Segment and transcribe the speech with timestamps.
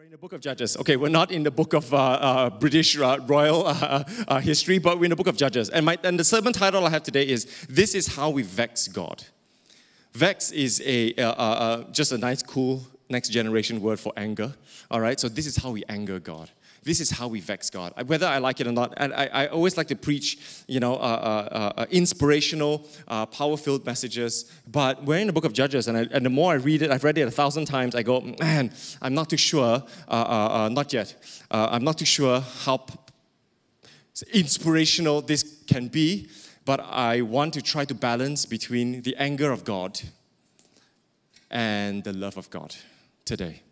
[0.00, 0.78] We're in the book of Judges.
[0.78, 4.78] Okay, we're not in the book of uh, uh, British uh, royal uh, uh, history,
[4.78, 5.68] but we're in the book of Judges.
[5.68, 8.88] And, my, and the sermon title I have today is This is How We Vex
[8.88, 9.22] God.
[10.14, 14.54] Vex is a, uh, just a nice, cool next generation word for anger.
[14.90, 16.50] All right, so this is how we anger God
[16.82, 18.94] this is how we vex God, whether I like it or not.
[18.96, 23.84] And I, I always like to preach, you know, uh, uh, uh, inspirational, uh, power-filled
[23.84, 24.50] messages.
[24.66, 26.90] But we're in the book of Judges, and, I, and, the more I read it,
[26.90, 27.94] I've read it a thousand times.
[27.94, 28.72] I go, man,
[29.02, 29.82] I'm not too sure.
[30.08, 31.14] Uh, uh, not yet.
[31.50, 32.86] I'm not too sure how
[34.32, 36.28] inspirational this can be.
[36.64, 40.00] But I want to try to balance between the anger of God
[41.50, 42.76] and the love of God
[43.24, 43.62] today.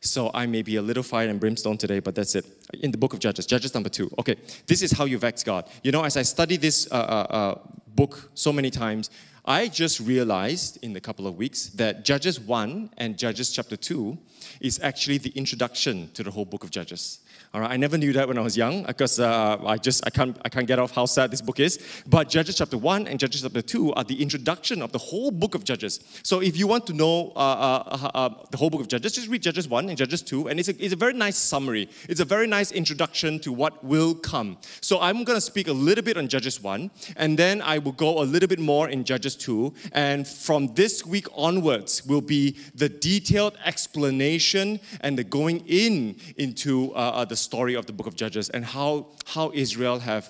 [0.00, 2.44] So I may be a little fire and brimstone today, but that's it.
[2.80, 4.10] In the book of Judges, Judges number two.
[4.18, 4.36] Okay,
[4.66, 5.68] this is how you vex God.
[5.82, 9.10] You know, as I study this uh, uh, uh, book so many times,
[9.44, 14.18] I just realized in a couple of weeks that Judges 1 and Judges chapter 2
[14.60, 17.20] is actually the introduction to the whole book of Judges.
[17.54, 20.10] All right, I never knew that when I was young because uh, I just I
[20.10, 21.78] can't I can't get off how sad this book is.
[22.06, 25.54] But Judges chapter one and Judges chapter two are the introduction of the whole book
[25.54, 26.00] of Judges.
[26.22, 29.12] So if you want to know uh, uh, uh, uh the whole book of Judges,
[29.12, 31.88] just read Judges one and Judges two, and it's a, it's a very nice summary.
[32.08, 34.58] It's a very nice introduction to what will come.
[34.80, 37.92] So I'm going to speak a little bit on Judges one, and then I will
[37.92, 42.56] go a little bit more in Judges two, and from this week onwards will be
[42.74, 48.06] the detailed explanation and the going in into uh, the the story of the book
[48.06, 50.24] of Judges and how, how Israel have,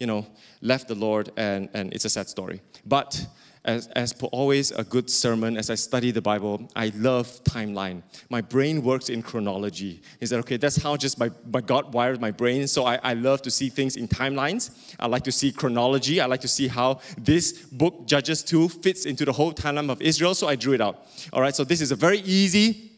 [0.00, 0.26] you know,
[0.60, 2.60] left the Lord, and, and it's a sad story.
[2.84, 3.26] But
[3.64, 8.02] as, as per always, a good sermon, as I study the Bible, I love timeline.
[8.28, 10.02] My brain works in chronology.
[10.20, 10.56] Is that okay?
[10.56, 12.66] That's how just my, my God wired my brain.
[12.66, 14.70] So I, I love to see things in timelines.
[14.98, 16.20] I like to see chronology.
[16.20, 20.02] I like to see how this book, Judges 2, fits into the whole timeline of
[20.02, 20.34] Israel.
[20.34, 21.06] So I drew it out.
[21.32, 22.91] All right, so this is a very easy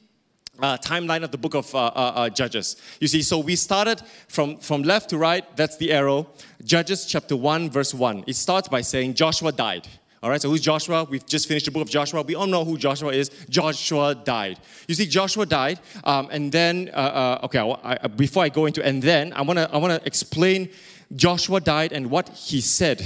[0.61, 2.77] uh, timeline of the book of uh, uh, uh, Judges.
[3.01, 6.29] You see, so we started from, from left to right, that's the arrow.
[6.65, 8.25] Judges chapter 1, verse 1.
[8.27, 9.89] It starts by saying Joshua died.
[10.23, 11.05] All right, so who's Joshua?
[11.05, 12.23] We've just finished the book of Joshua.
[12.23, 13.31] We all know who Joshua is.
[13.51, 14.59] Joshua died.
[14.89, 18.65] You see, Joshua died, um, and then, uh, uh, okay, I, I, before I go
[18.65, 20.71] into, and then I wanna, I wanna explain
[21.15, 22.99] Joshua died and what he said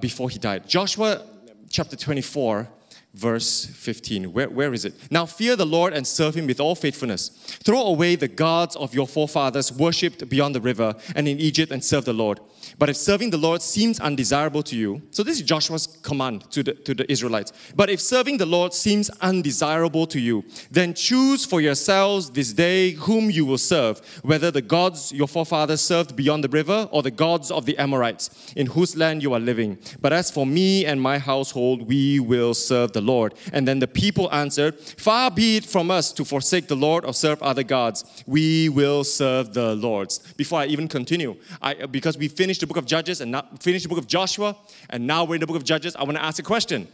[0.00, 0.68] before he died.
[0.68, 1.22] Joshua
[1.68, 2.68] chapter 24,
[3.14, 4.32] verse 15.
[4.32, 4.94] Where, where is it?
[5.10, 7.28] Now fear the Lord and serve him with all faithfulness.
[7.64, 11.84] Throw away the gods of your forefathers worshipped beyond the river and in Egypt and
[11.84, 12.40] serve the Lord.
[12.78, 16.62] But if serving the Lord seems undesirable to you, so this is Joshua's command to
[16.62, 17.52] the, to the Israelites.
[17.74, 22.92] But if serving the Lord seems undesirable to you, then choose for yourselves this day
[22.92, 27.10] whom you will serve, whether the gods your forefathers served beyond the river or the
[27.10, 29.78] gods of the Amorites, in whose land you are living.
[30.00, 33.34] But as for me and my household, we will serve the Lord.
[33.52, 37.14] And then the people answered, Far be it from us to forsake the Lord or
[37.14, 38.04] serve other gods.
[38.26, 40.12] We will serve the Lord.
[40.36, 43.82] Before I even continue, I, because we finished the book of Judges and not finished
[43.82, 44.56] the book of Joshua,
[44.88, 46.88] and now we're in the book of Judges, I want to ask a question.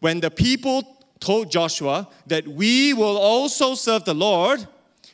[0.00, 4.66] When the people told Joshua that we will also serve the Lord,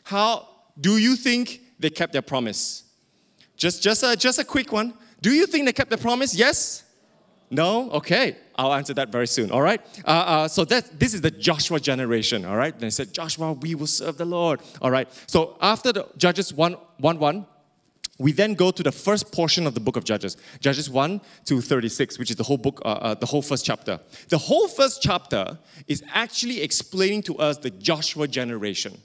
[0.05, 0.49] how
[0.81, 2.85] do you think they kept their promise?
[3.57, 4.95] Just, just, a, just a quick one.
[5.21, 6.35] Do you think they kept their promise?
[6.35, 6.85] Yes?
[7.51, 7.91] No?
[7.91, 8.37] Okay.
[8.57, 9.51] I'll answer that very soon.
[9.51, 9.81] All right.
[10.05, 12.45] Uh, uh, so that this is the Joshua generation.
[12.45, 12.79] All right.
[12.79, 14.61] They said, Joshua, we will serve the Lord.
[14.81, 15.09] All right.
[15.27, 17.47] So after the Judges 1 1 1,
[18.21, 21.61] we then go to the first portion of the book of Judges, Judges 1 to
[21.63, 23.99] 36, which is the whole book, uh, uh, the whole first chapter.
[24.29, 25.59] The whole first chapter
[25.89, 29.01] is actually explaining to us the Joshua generation.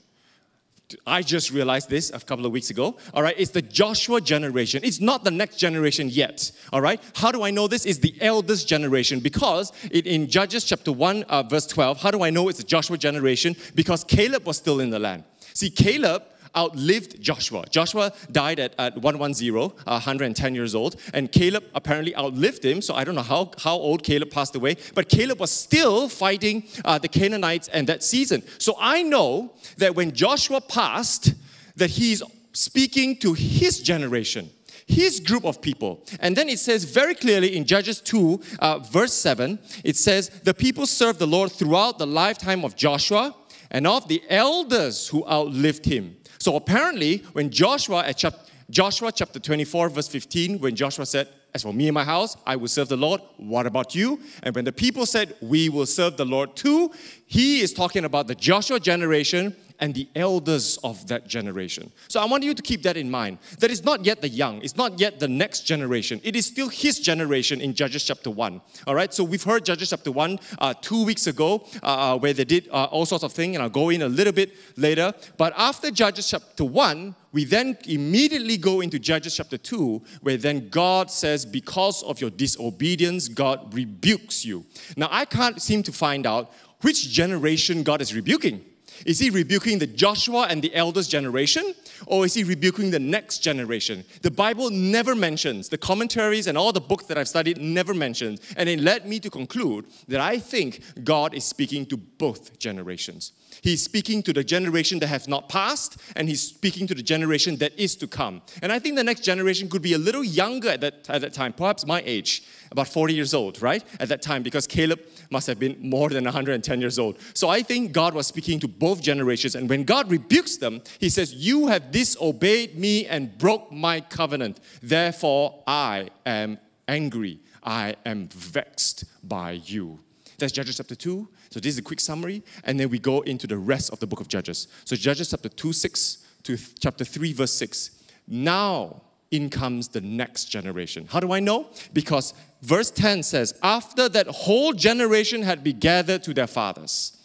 [1.06, 2.96] I just realized this a couple of weeks ago.
[3.14, 4.82] All right, it's the Joshua generation.
[4.84, 6.52] It's not the next generation yet.
[6.70, 7.86] All right, how do I know this?
[7.86, 12.22] Is the eldest generation because it, in Judges chapter 1, uh, verse 12, how do
[12.22, 13.56] I know it's the Joshua generation?
[13.74, 15.24] Because Caleb was still in the land.
[15.54, 16.22] See, Caleb
[16.56, 17.64] outlived Joshua.
[17.70, 22.80] Joshua died at, at 110, uh, 110 years old, and Caleb apparently outlived him.
[22.80, 26.64] So I don't know how, how old Caleb passed away, but Caleb was still fighting
[26.84, 28.42] uh, the Canaanites in that season.
[28.58, 31.34] So I know that when Joshua passed,
[31.76, 32.22] that he's
[32.52, 34.50] speaking to his generation
[34.86, 36.04] his group of people.
[36.20, 40.54] And then it says very clearly in Judges 2, uh, verse 7, it says, The
[40.54, 43.34] people served the Lord throughout the lifetime of Joshua
[43.70, 46.15] and of the elders who outlived him.
[46.46, 48.38] So apparently, when Joshua at chapter
[48.70, 52.54] Joshua chapter 24, verse 15, when Joshua said, As for me and my house, I
[52.54, 53.20] will serve the Lord.
[53.36, 54.20] What about you?
[54.44, 56.92] And when the people said, We will serve the Lord too,
[57.26, 61.90] he is talking about the Joshua generation and the elders of that generation.
[62.08, 63.38] So I want you to keep that in mind.
[63.58, 66.20] That is not yet the young, it's not yet the next generation.
[66.24, 68.60] It is still his generation in Judges chapter 1.
[68.86, 72.32] All right, so we've heard Judges chapter 1 uh, two weeks ago uh, uh, where
[72.32, 75.12] they did uh, all sorts of things, and I'll go in a little bit later.
[75.36, 80.70] But after Judges chapter 1, we then immediately go into Judges chapter 2, where then
[80.70, 84.64] God says, Because of your disobedience, God rebukes you.
[84.96, 86.50] Now, I can't seem to find out
[86.80, 88.64] which generation God is rebuking.
[89.04, 91.74] Is he rebuking the Joshua and the elders generation?
[92.06, 94.04] Or is he rebuking the next generation?
[94.22, 98.40] The Bible never mentions, the commentaries and all the books that I've studied never mentions.
[98.56, 103.32] And it led me to conclude that I think God is speaking to both generations.
[103.62, 107.56] He's speaking to the generation that has not passed, and he's speaking to the generation
[107.56, 108.42] that is to come.
[108.62, 111.32] And I think the next generation could be a little younger at that, at that
[111.32, 113.82] time, perhaps my age, about 40 years old, right?
[114.00, 115.00] At that time, because Caleb
[115.30, 117.18] must have been more than 110 years old.
[117.34, 119.54] So I think God was speaking to both generations.
[119.54, 124.60] And when God rebukes them, he says, You have disobeyed me and broke my covenant.
[124.82, 127.40] Therefore, I am angry.
[127.62, 130.00] I am vexed by you.
[130.38, 131.28] That's Judges chapter 2.
[131.50, 134.06] So this is a quick summary, and then we go into the rest of the
[134.06, 134.68] book of Judges.
[134.84, 138.02] So Judges chapter 2, 6 to chapter 3, verse 6.
[138.28, 141.06] Now in comes the next generation.
[141.10, 141.68] How do I know?
[141.92, 147.15] Because verse 10 says, After that whole generation had been gathered to their fathers.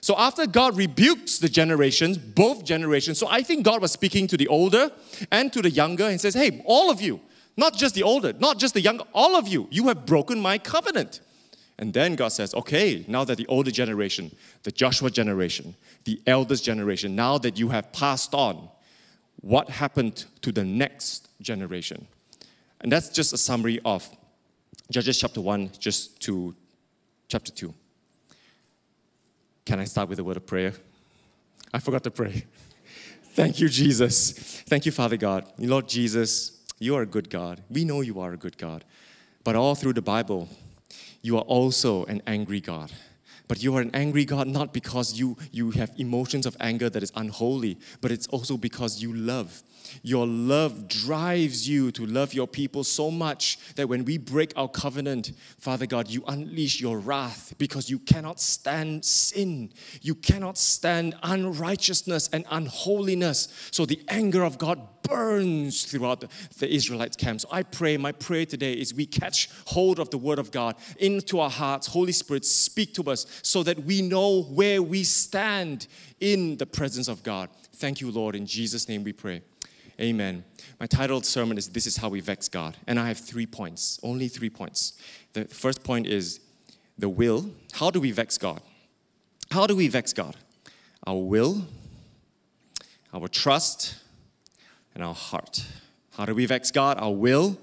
[0.00, 4.36] So after God rebukes the generations, both generations, so I think God was speaking to
[4.36, 4.90] the older
[5.30, 7.20] and to the younger and says, Hey, all of you,
[7.56, 10.56] not just the older, not just the younger, all of you, you have broken my
[10.56, 11.20] covenant.
[11.80, 14.30] And then God says, okay, now that the older generation,
[14.64, 15.74] the Joshua generation,
[16.04, 18.68] the elders generation, now that you have passed on,
[19.40, 22.06] what happened to the next generation?
[22.82, 24.06] And that's just a summary of
[24.90, 26.54] Judges chapter 1 just to
[27.28, 27.72] chapter 2.
[29.64, 30.72] Can I start with a word of prayer?
[31.72, 32.44] I forgot to pray.
[33.34, 34.32] Thank you, Jesus.
[34.66, 35.46] Thank you, Father God.
[35.58, 37.62] Lord Jesus, you are a good God.
[37.70, 38.84] We know you are a good God.
[39.44, 40.48] But all through the Bible,
[41.22, 42.90] you are also an angry God.
[43.48, 47.02] But you are an angry God not because you, you have emotions of anger that
[47.02, 49.62] is unholy, but it's also because you love.
[50.02, 54.68] Your love drives you to love your people so much that when we break our
[54.68, 59.72] covenant, Father God, you unleash your wrath because you cannot stand sin.
[60.02, 63.48] You cannot stand unrighteousness and unholiness.
[63.70, 66.28] So the anger of God burns throughout the,
[66.58, 67.40] the Israelites' camp.
[67.40, 70.76] So I pray, my prayer today is we catch hold of the word of God
[70.98, 71.86] into our hearts.
[71.88, 75.86] Holy Spirit, speak to us so that we know where we stand
[76.20, 77.50] in the presence of God.
[77.74, 78.36] Thank you, Lord.
[78.36, 79.42] In Jesus' name we pray.
[80.00, 80.44] Amen.
[80.80, 82.78] My titled sermon is This is How We Vex God.
[82.86, 84.94] And I have three points, only three points.
[85.34, 86.40] The first point is
[86.96, 87.50] the will.
[87.72, 88.62] How do we vex God?
[89.50, 90.36] How do we vex God?
[91.06, 91.66] Our will,
[93.12, 93.96] our trust,
[94.94, 95.66] and our heart.
[96.12, 96.96] How do we vex God?
[96.98, 97.58] Our will,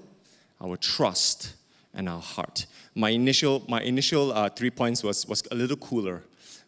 [0.60, 1.54] our trust,
[1.92, 2.66] and our heart.
[2.94, 6.22] My initial, my initial uh, three points was, was a little cooler,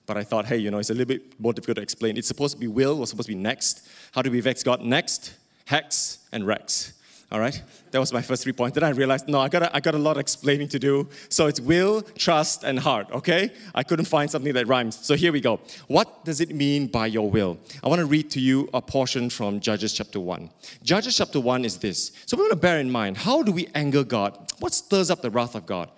[0.07, 2.17] but I thought, hey, you know, it's a little bit more difficult to explain.
[2.17, 3.89] It's supposed to be will, was supposed to be next.
[4.11, 4.83] How do we vex God?
[4.83, 5.35] Next,
[5.71, 6.95] hex, and rex.
[7.31, 7.63] All right?
[7.93, 8.75] That was my first three points.
[8.75, 11.09] Then I realized, no, I got, I got a lot of explaining to do.
[11.29, 13.53] So it's will, trust, and heart, okay?
[13.73, 14.99] I couldn't find something that rhymes.
[15.01, 15.61] So here we go.
[15.87, 17.57] What does it mean by your will?
[17.85, 20.51] I want to read to you a portion from Judges chapter 1.
[20.83, 22.11] Judges chapter 1 is this.
[22.27, 24.53] So we want to bear in mind, how do we anger God?
[24.59, 25.89] What stirs up the wrath of God?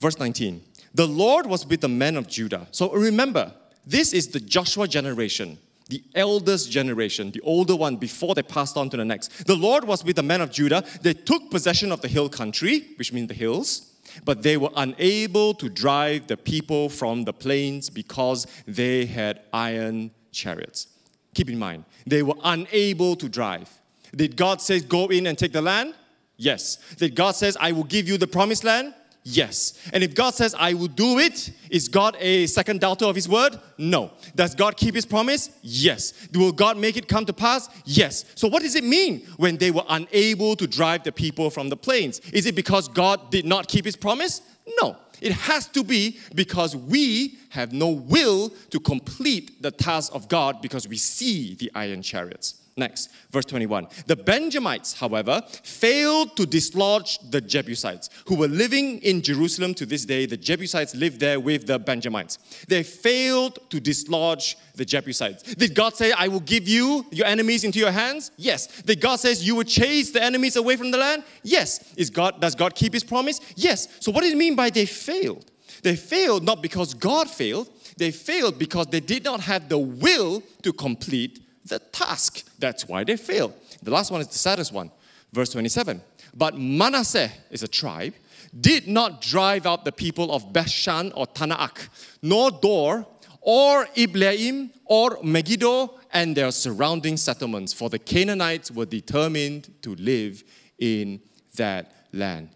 [0.00, 0.62] Verse 19.
[0.94, 2.66] The Lord was with the men of Judah.
[2.70, 3.52] So remember,
[3.86, 5.58] this is the Joshua generation
[5.90, 9.46] the eldest generation, the older one, before they passed on to the next.
[9.46, 10.84] The Lord was with the men of Judah.
[11.02, 13.92] They took possession of the hill country, which means the hills,
[14.24, 20.12] but they were unable to drive the people from the plains because they had iron
[20.32, 20.86] chariots.
[21.34, 23.68] Keep in mind, they were unable to drive.
[24.14, 25.94] Did God say, Go in and take the land?
[26.36, 26.78] Yes.
[26.96, 28.94] Did God says, I will give you the promised land?
[29.22, 29.78] Yes.
[29.92, 33.28] And if God says, I will do it, is God a second doubter of His
[33.28, 33.58] word?
[33.76, 34.12] No.
[34.34, 35.50] Does God keep His promise?
[35.62, 36.28] Yes.
[36.32, 37.68] Will God make it come to pass?
[37.84, 38.24] Yes.
[38.34, 41.76] So, what does it mean when they were unable to drive the people from the
[41.76, 42.20] plains?
[42.32, 44.40] Is it because God did not keep His promise?
[44.80, 44.96] No.
[45.20, 50.62] It has to be because we have no will to complete the task of God
[50.62, 52.59] because we see the iron chariots.
[52.76, 53.88] Next, verse 21.
[54.06, 60.04] The Benjamites, however, failed to dislodge the Jebusites who were living in Jerusalem to this
[60.04, 60.26] day.
[60.26, 62.38] The Jebusites lived there with the Benjamites.
[62.68, 65.54] They failed to dislodge the Jebusites.
[65.54, 68.30] Did God say, I will give you your enemies into your hands?
[68.36, 68.82] Yes.
[68.82, 71.24] Did God say you will chase the enemies away from the land?
[71.42, 71.92] Yes.
[71.96, 73.40] Is God, does God keep his promise?
[73.56, 73.88] Yes.
[74.00, 75.50] So what does it mean by they failed?
[75.82, 80.42] They failed not because God failed, They failed because they did not have the will
[80.62, 82.44] to complete the task.
[82.60, 83.54] That's why they fail.
[83.82, 84.90] The last one is the saddest one.
[85.32, 86.00] Verse 27.
[86.34, 88.14] But Manasseh is a tribe,
[88.60, 91.88] did not drive out the people of Bashan or Taanach,
[92.22, 93.06] nor Dor,
[93.40, 100.44] or Ibleam, or Megiddo, and their surrounding settlements, for the Canaanites were determined to live
[100.78, 101.20] in
[101.56, 102.50] that land.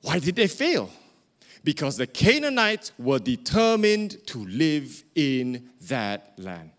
[0.00, 0.90] Why did they fail?
[1.62, 6.70] Because the Canaanites were determined to live in that land.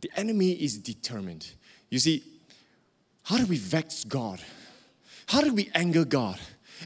[0.00, 1.50] The enemy is determined.
[1.90, 2.24] You see,
[3.24, 4.40] how do we vex God?
[5.26, 6.38] How do we anger God?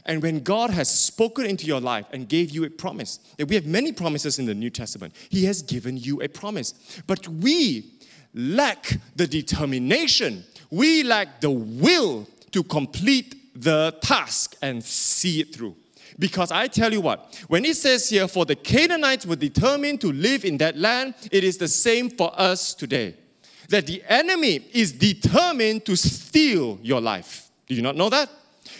[0.05, 3.55] And when God has spoken into your life and gave you a promise, that we
[3.55, 6.73] have many promises in the New Testament, He has given you a promise.
[7.07, 7.93] But we
[8.33, 15.75] lack the determination, we lack the will to complete the task and see it through.
[16.17, 20.11] Because I tell you what, when it says here, for the Canaanites were determined to
[20.11, 23.15] live in that land, it is the same for us today.
[23.69, 27.49] That the enemy is determined to steal your life.
[27.67, 28.29] Do you not know that?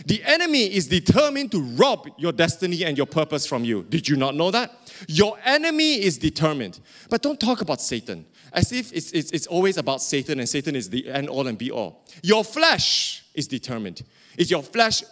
[0.05, 3.83] The enemy is determined to rob your destiny and your purpose from you.
[3.83, 4.71] Did you not know that?
[5.07, 6.79] Your enemy is determined.
[7.09, 8.25] But don't talk about Satan
[8.55, 11.57] as if it's, it's, it's always about Satan and Satan is the end all and
[11.57, 12.03] be all.
[12.23, 14.01] Your flesh is determined.
[14.37, 15.03] Is your flesh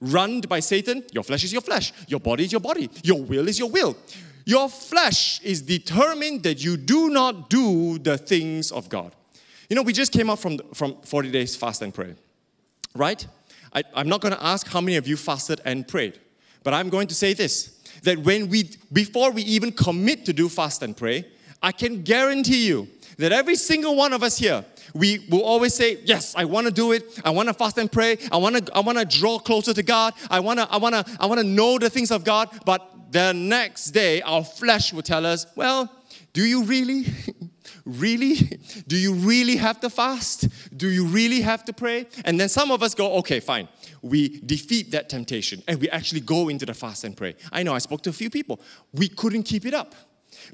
[0.00, 1.04] run by Satan?
[1.12, 1.92] Your flesh is your flesh.
[2.06, 2.90] Your body is your body.
[3.02, 3.96] Your will is your will.
[4.44, 9.12] Your flesh is determined that you do not do the things of God.
[9.68, 12.14] You know, we just came out from, from 40 days fast and pray,
[12.94, 13.26] right?
[13.74, 16.18] I, I'm not going to ask how many of you fasted and prayed,
[16.62, 17.74] but I'm going to say this
[18.04, 21.26] that when we, before we even commit to do fast and pray,
[21.62, 24.64] I can guarantee you that every single one of us here,
[24.94, 27.20] we will always say, Yes, I want to do it.
[27.24, 28.18] I want to fast and pray.
[28.32, 30.14] I want to, I want to draw closer to God.
[30.30, 32.48] I want to, I want to, I want to know the things of God.
[32.64, 35.90] But the next day, our flesh will tell us, Well,
[36.32, 37.06] do you really?
[37.84, 38.34] really?
[38.86, 40.48] Do you really have to fast?
[40.76, 42.06] Do you really have to pray?
[42.24, 43.68] And then some of us go, okay, fine.
[44.02, 47.34] We defeat that temptation and we actually go into the fast and pray.
[47.50, 48.60] I know I spoke to a few people.
[48.92, 49.94] We couldn't keep it up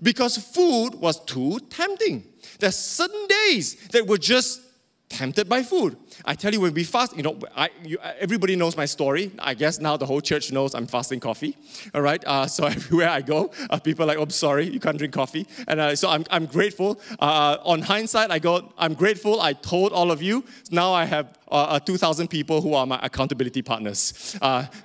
[0.02, 2.24] because food was too tempting.
[2.58, 4.60] There's certain days that we're just
[5.08, 5.96] tempted by food.
[6.24, 9.30] I tell you, when we fast, you know, I, you, everybody knows my story.
[9.38, 11.56] I guess now the whole church knows I'm fasting coffee.
[11.94, 12.22] All right.
[12.24, 15.14] Uh, so everywhere I go, uh, people are like, "Oh, I'm sorry, you can't drink
[15.14, 17.00] coffee." And uh, so I'm, I'm grateful.
[17.18, 19.40] Uh, on hindsight, I go, I'm grateful.
[19.40, 20.44] I told all of you.
[20.70, 24.12] Now I have uh, uh 2,000 people who are my accountability partners.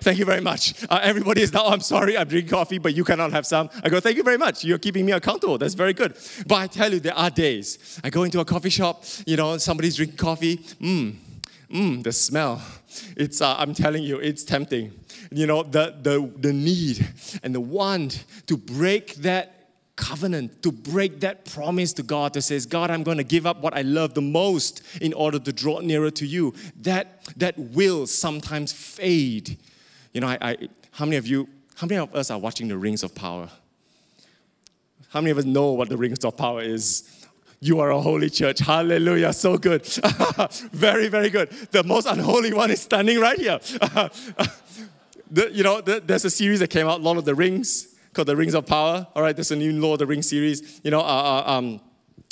[0.02, 0.84] Thank you very much.
[0.92, 3.70] Everybody is now, I'm sorry, I'm drinking coffee, but you cannot have some.
[3.84, 4.64] I go, thank you very much.
[4.64, 5.58] You're keeping me accountable.
[5.58, 6.16] That's very good.
[6.48, 8.00] But I tell you, there are days.
[8.04, 10.58] I go into a coffee shop, you know, somebody's drinking coffee.
[10.58, 11.16] Mmm,
[11.72, 12.62] mmm, the smell.
[13.16, 14.92] It's, uh, I'm telling you, it's tempting.
[15.32, 17.08] You know, the, the, the need
[17.44, 19.56] and the want to break that
[19.96, 23.62] covenant, to break that promise to God that says, God, I'm going to give up
[23.62, 26.54] what I love the most in order to draw nearer to you.
[26.82, 29.58] That, that will sometimes fade.
[30.14, 30.58] You know, I, I,
[30.92, 33.50] how many of you, how many of us are watching the Rings of Power?
[35.10, 37.19] How many of us know what the Rings of Power is?
[37.62, 38.60] You are a holy church.
[38.60, 39.34] Hallelujah.
[39.34, 39.86] So good.
[40.72, 41.50] very, very good.
[41.72, 43.60] The most unholy one is standing right here.
[45.30, 48.28] the, you know, the, there's a series that came out, Lord of the Rings called
[48.28, 49.08] The Rings of Power.
[49.14, 50.80] All right, there's a new Lord of the Rings series.
[50.84, 51.82] You know, uh, uh, um,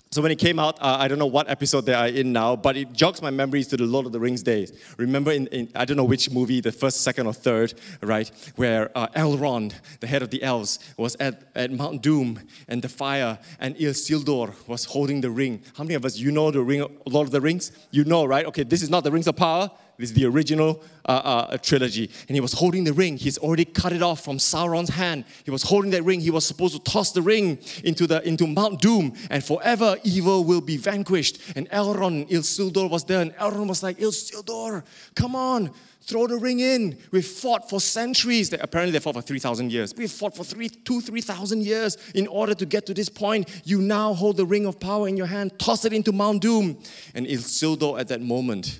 [0.09, 2.55] so when it came out, uh, I don't know what episode they are in now,
[2.55, 4.71] but it jogs my memories to the Lord of the Rings days.
[4.97, 8.89] Remember in, in I don't know which movie, the first, second, or third, right, where
[8.95, 13.37] uh, Elrond, the head of the elves, was at, at Mount Doom and the fire,
[13.59, 15.61] and Isildur was holding the ring.
[15.75, 17.71] How many of us, you know the ring, Lord of the Rings?
[17.91, 18.45] You know, right?
[18.45, 19.69] Okay, this is not the Rings of Power.
[19.97, 22.11] This is the original uh, uh, trilogy.
[22.27, 23.17] And he was holding the ring.
[23.17, 25.25] He's already cut it off from Sauron's hand.
[25.43, 26.19] He was holding that ring.
[26.19, 30.43] He was supposed to toss the ring into, the, into Mount Doom, and forever evil
[30.43, 31.39] will be vanquished.
[31.55, 34.83] And Elrond, Isildur was there, and Elrond was like, Isildur,
[35.15, 36.97] come on, throw the ring in.
[37.11, 38.53] We've fought for centuries.
[38.53, 39.95] Apparently, they fought for 3,000 years.
[39.97, 43.49] We've fought for three, two, 3,000 years in order to get to this point.
[43.65, 46.77] You now hold the ring of power in your hand, toss it into Mount Doom.
[47.15, 48.79] And Isildur, at that moment,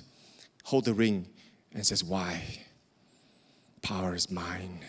[0.68, 1.26] hold the ring
[1.72, 2.42] and says, Why?
[3.80, 4.80] Power is mine.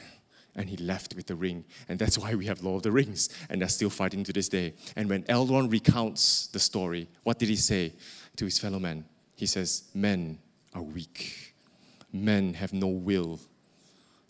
[0.55, 1.63] And he left with the ring.
[1.87, 3.29] And that's why we have Lord of the Rings.
[3.49, 4.73] And they're still fighting to this day.
[4.97, 7.93] And when Elrond recounts the story, what did he say
[8.35, 9.05] to his fellow men?
[9.35, 10.39] He says, Men
[10.73, 11.53] are weak.
[12.11, 13.39] Men have no will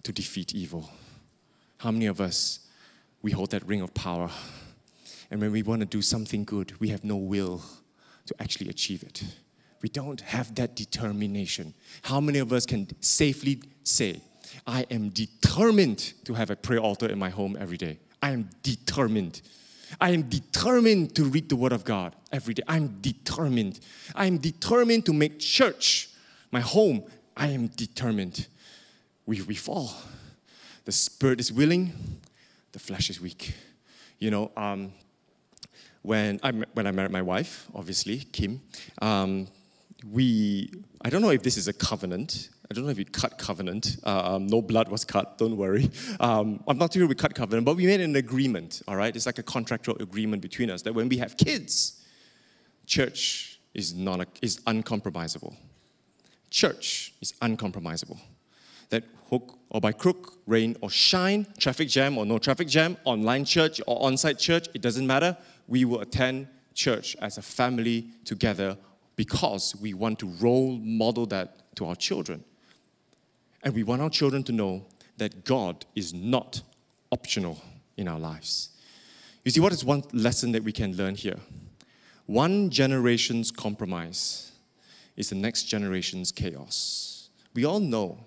[0.04, 0.88] to defeat evil.
[1.80, 2.60] How many of us,
[3.24, 4.30] we hold that ring of power?
[5.32, 7.64] And when we want to do something good, we have no will
[8.28, 9.24] to actually achieve it
[9.82, 11.74] we don't have that determination.
[12.02, 14.22] How many of us can safely say,
[14.68, 18.00] I am determined to have a prayer altar in my home every day?
[18.22, 19.42] I am determined.
[20.00, 22.64] I am determined to read the Word of God every day.
[22.68, 23.80] I'm determined.
[24.14, 26.10] I am determined to make church
[26.52, 27.04] my home.
[27.36, 28.48] I am determined.
[29.26, 29.94] We, we fall.
[30.86, 31.94] The spirit is willing,
[32.72, 33.54] the flesh is weak.
[34.18, 34.92] You know, um,
[36.02, 38.62] when, I, when I married my wife, obviously, Kim,
[39.02, 39.48] um,
[40.06, 42.50] we, I don't know if this is a covenant.
[42.70, 43.98] I don't know if we cut covenant.
[44.04, 45.90] Uh, um, no blood was cut, don't worry.
[46.20, 49.16] Um, I'm not sure we cut covenant, but we made an agreement, all right?
[49.16, 52.04] It's like a contractual agreement between us that when we have kids,
[52.86, 55.56] church is, not a, is uncompromisable.
[56.50, 58.20] Church is uncompromisable.
[58.90, 63.46] That hook or by crook, rain or shine, traffic jam or no traffic jam, online
[63.46, 65.38] church or on site church, it doesn't matter.
[65.68, 68.78] We will attend church as a family together
[69.20, 72.42] because we want to role model that to our children.
[73.62, 74.86] And we want our children to know
[75.18, 76.62] that God is not
[77.12, 77.62] optional
[77.98, 78.70] in our lives.
[79.44, 81.36] You see, what is one lesson that we can learn here?
[82.28, 84.54] One generation's compromise
[85.18, 87.28] is the next generation's chaos.
[87.54, 88.24] We all know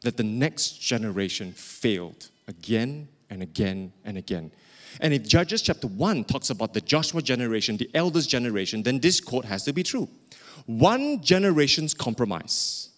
[0.00, 4.50] that the next generation failed again and again and again.
[5.00, 9.20] And if Judges chapter 1 talks about the Joshua generation, the elders' generation, then this
[9.20, 10.08] quote has to be true.
[10.66, 12.90] One generation's compromise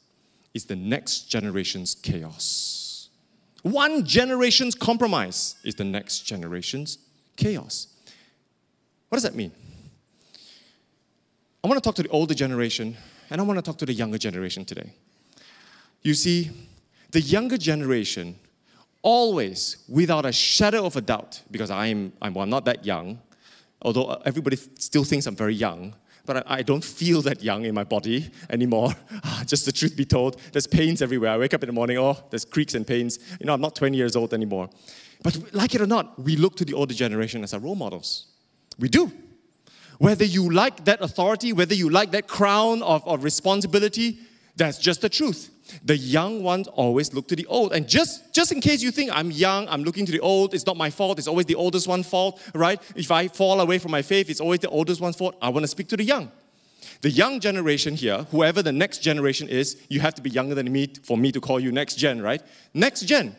[0.55, 3.09] is the next generation's chaos.
[3.63, 6.99] One generation's compromise is the next generation's
[7.37, 7.89] chaos.
[9.09, 9.53] What does that mean?
[11.63, 12.97] I want to talk to the older generation
[13.31, 14.93] and I want to talk to the younger generation today.
[16.03, 16.51] You see,
[17.11, 18.39] the younger generation
[19.03, 23.21] always, without a shadow of a doubt, because I'm, I'm, well, I'm not that young,
[23.83, 25.95] although everybody still thinks I'm very young,
[26.27, 28.95] but I, I don't feel that young in my body anymore.
[29.25, 31.31] Ah, just the truth be told, there's pains everywhere.
[31.31, 33.19] I wake up in the morning, oh, there's creaks and pains.
[33.41, 34.71] You know, I'm not 20 years old anymore.
[35.23, 38.27] But like it or not, we look to the older generation as our role models.
[38.79, 39.13] We do.
[39.99, 44.19] Whether you like that authority, whether you like that crown of, of responsibility,
[44.59, 45.51] that's just the truth.
[45.85, 47.73] The young ones always look to the old.
[47.73, 50.67] And just, just in case you think I'm young, I'm looking to the old, it's
[50.67, 52.81] not my fault, it's always the oldest one's fault, right?
[52.97, 55.37] If I fall away from my faith, it's always the oldest one's fault.
[55.41, 56.31] I want to speak to the young.
[57.01, 60.71] The young generation here, whoever the next generation is, you have to be younger than
[60.73, 62.43] me for me to call you next gen, right?
[62.75, 63.37] Next gen.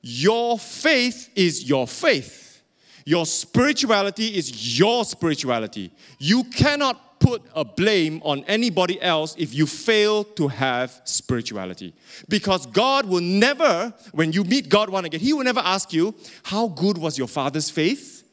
[0.00, 2.62] Your faith is your faith.
[3.04, 5.92] Your spirituality is your spirituality.
[6.18, 11.94] You cannot put a blame on anybody else if you fail to have spirituality.
[12.28, 16.14] Because God will never, when you meet God one again, He will never ask you,
[16.42, 18.24] How good was your father's faith?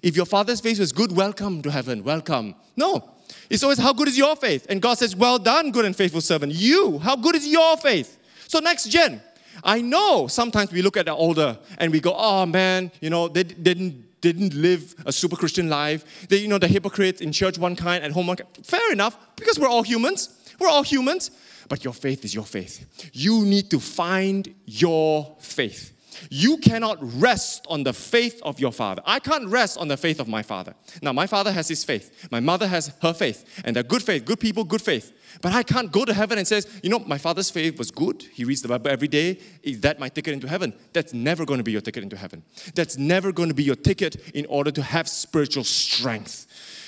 [0.00, 2.54] If your father's faith was good, welcome to heaven, welcome.
[2.76, 3.10] No.
[3.50, 4.66] It's always, How good is your faith?
[4.68, 6.52] And God says, Well done, good and faithful servant.
[6.52, 8.16] You, how good is your faith?
[8.46, 9.20] So, next gen,
[9.64, 13.26] I know sometimes we look at the older and we go, Oh man, you know,
[13.26, 16.28] they didn't didn't live a super Christian life.
[16.28, 18.48] They, you know, the hypocrites in church one kind, at home one kind.
[18.62, 20.28] Fair enough, because we're all humans.
[20.58, 21.30] We're all humans.
[21.68, 23.10] But your faith is your faith.
[23.12, 25.92] You need to find your faith.
[26.30, 29.02] You cannot rest on the faith of your father.
[29.04, 30.74] I can't rest on the faith of my father.
[31.02, 32.28] Now, my father has his faith.
[32.30, 33.62] My mother has her faith.
[33.64, 35.12] And they're good faith, good people, good faith.
[35.42, 38.22] But I can't go to heaven and says, you know, my father's faith was good.
[38.32, 39.38] He reads the Bible every day.
[39.62, 40.72] Is that my ticket into heaven?
[40.92, 42.42] That's never going to be your ticket into heaven.
[42.74, 46.46] That's never going to be your ticket in order to have spiritual strength.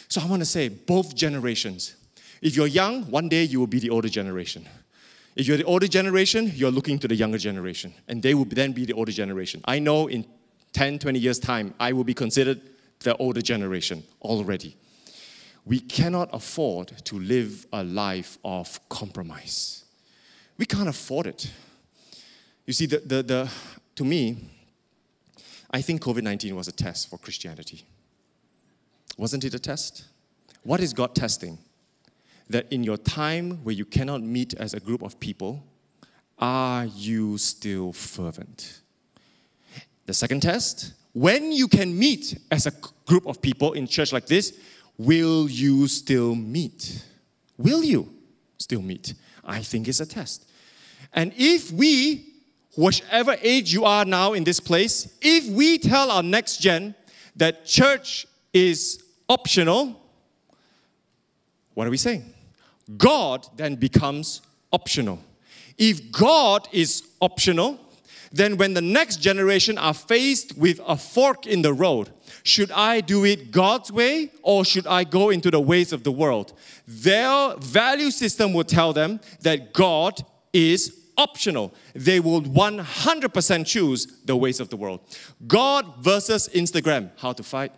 [0.09, 1.95] So I want to say, both generations.
[2.41, 4.67] If you're young, one day you will be the older generation.
[5.37, 8.73] If you're the older generation, you're looking to the younger generation, and they will then
[8.73, 9.61] be the older generation.
[9.67, 10.25] I know in
[10.73, 12.61] 10, 20 years' time, I will be considered
[13.01, 14.77] the older generation already
[15.69, 19.85] we cannot afford to live a life of compromise.
[20.57, 21.53] We can't afford it.
[22.67, 23.51] You see, the, the, the,
[23.97, 24.39] to me,
[25.71, 27.85] I think COVID 19 was a test for Christianity.
[29.19, 30.07] Wasn't it a test?
[30.63, 31.59] What is God testing?
[32.49, 35.63] That in your time where you cannot meet as a group of people,
[36.39, 38.81] are you still fervent?
[40.07, 42.73] The second test, when you can meet as a
[43.05, 44.59] group of people in church like this,
[44.99, 47.05] Will you still meet?
[47.57, 48.13] Will you
[48.59, 49.15] still meet?
[49.45, 50.45] I think it's a test.
[51.13, 52.35] And if we,
[52.77, 56.95] whichever age you are now in this place, if we tell our next gen
[57.37, 60.01] that church is optional,
[61.75, 62.35] what are we saying?
[62.97, 65.21] God then becomes optional.
[65.77, 67.79] If God is optional,
[68.33, 72.11] then when the next generation are faced with a fork in the road,
[72.49, 76.11] should I do it God's way or should I go into the ways of the
[76.11, 76.55] world?
[76.87, 81.75] Their value system will tell them that God is optional.
[81.95, 85.01] They will 100% choose the ways of the world.
[85.47, 87.11] God versus Instagram.
[87.19, 87.73] How to fight?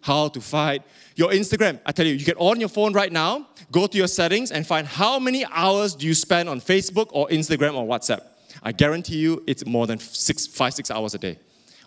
[0.00, 0.82] how to fight
[1.16, 1.80] your Instagram.
[1.84, 4.64] I tell you, you get on your phone right now, go to your settings and
[4.64, 8.22] find how many hours do you spend on Facebook or Instagram or WhatsApp.
[8.62, 11.40] I guarantee you it's more than six, five, six hours a day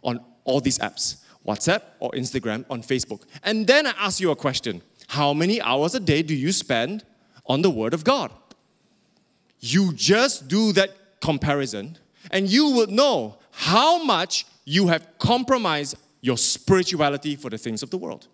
[0.03, 3.23] on all these apps WhatsApp or Instagram on Facebook.
[3.43, 7.03] And then I ask you a question How many hours a day do you spend
[7.45, 8.31] on the Word of God?
[9.59, 11.97] You just do that comparison
[12.31, 17.89] and you will know how much you have compromised your spirituality for the things of
[17.89, 18.27] the world.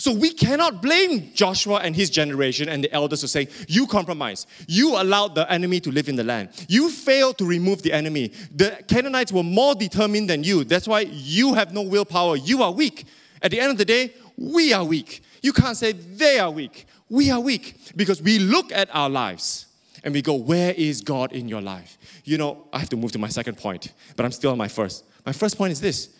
[0.00, 4.46] So we cannot blame Joshua and his generation and the elders who say, You compromise.
[4.68, 6.50] You allowed the enemy to live in the land.
[6.68, 8.32] You failed to remove the enemy.
[8.54, 10.62] The Canaanites were more determined than you.
[10.62, 12.36] That's why you have no willpower.
[12.36, 13.06] You are weak.
[13.42, 15.22] At the end of the day, we are weak.
[15.42, 16.86] You can't say they are weak.
[17.08, 19.66] We are weak because we look at our lives
[20.04, 21.98] and we go, Where is God in your life?
[22.22, 24.68] You know, I have to move to my second point, but I'm still on my
[24.68, 25.04] first.
[25.26, 26.10] My first point is this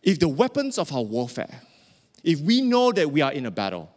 [0.00, 1.60] if the weapons of our warfare,
[2.24, 3.90] if we know that we are in a battle,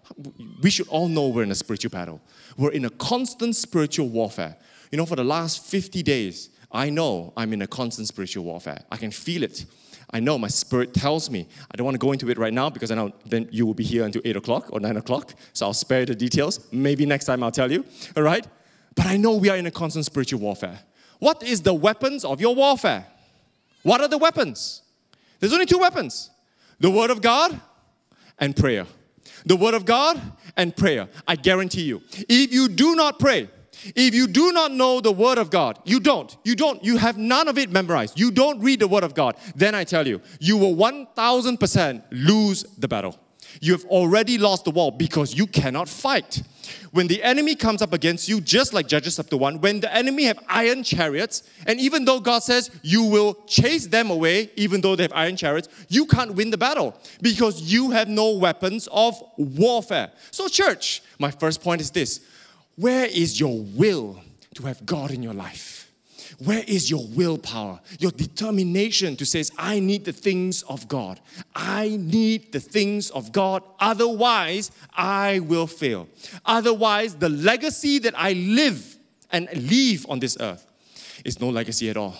[0.61, 2.21] we should all know we're in a spiritual battle.
[2.57, 4.57] We're in a constant spiritual warfare.
[4.91, 8.83] You know, for the last 50 days, I know I'm in a constant spiritual warfare.
[8.91, 9.65] I can feel it.
[10.13, 11.47] I know my spirit tells me.
[11.71, 13.73] I don't want to go into it right now because I know then you will
[13.73, 15.33] be here until 8 o'clock or 9 o'clock.
[15.53, 16.59] So I'll spare you the details.
[16.71, 17.85] Maybe next time I'll tell you.
[18.17, 18.45] All right?
[18.95, 20.79] But I know we are in a constant spiritual warfare.
[21.19, 23.07] What is the weapons of your warfare?
[23.83, 24.81] What are the weapons?
[25.39, 26.29] There's only two weapons
[26.79, 27.59] the Word of God
[28.41, 28.85] and prayer.
[29.45, 30.19] The Word of God
[30.57, 31.07] and prayer.
[31.27, 32.01] I guarantee you.
[32.27, 33.49] If you do not pray,
[33.95, 37.17] if you do not know the Word of God, you don't, you don't, you have
[37.17, 40.21] none of it memorized, you don't read the Word of God, then I tell you,
[40.39, 43.17] you will 1000% lose the battle.
[43.63, 46.41] You have already lost the war because you cannot fight.
[46.91, 50.23] When the enemy comes up against you, just like Judges chapter 1, when the enemy
[50.25, 54.95] have iron chariots, and even though God says you will chase them away, even though
[54.95, 59.21] they have iron chariots, you can't win the battle because you have no weapons of
[59.37, 60.11] warfare.
[60.31, 62.21] So, church, my first point is this
[62.77, 64.19] where is your will
[64.55, 65.90] to have God in your life?
[66.39, 71.19] Where is your willpower, your determination to say, I need the things of God?
[71.55, 73.63] I need the things of God.
[73.79, 76.07] Otherwise, I will fail.
[76.45, 78.97] Otherwise, the legacy that I live
[79.31, 80.65] and leave on this earth
[81.23, 82.15] is no legacy at all.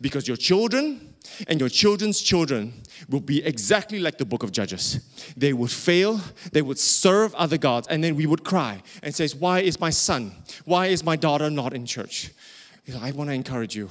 [0.00, 1.14] Because your children
[1.48, 2.72] and your children's children
[3.08, 5.00] will be exactly like the book of Judges.
[5.36, 6.20] They would fail,
[6.52, 9.90] they would serve other gods, and then we would cry and say, Why is my
[9.90, 10.32] son,
[10.64, 12.30] why is my daughter not in church?
[13.00, 13.90] I want to encourage you.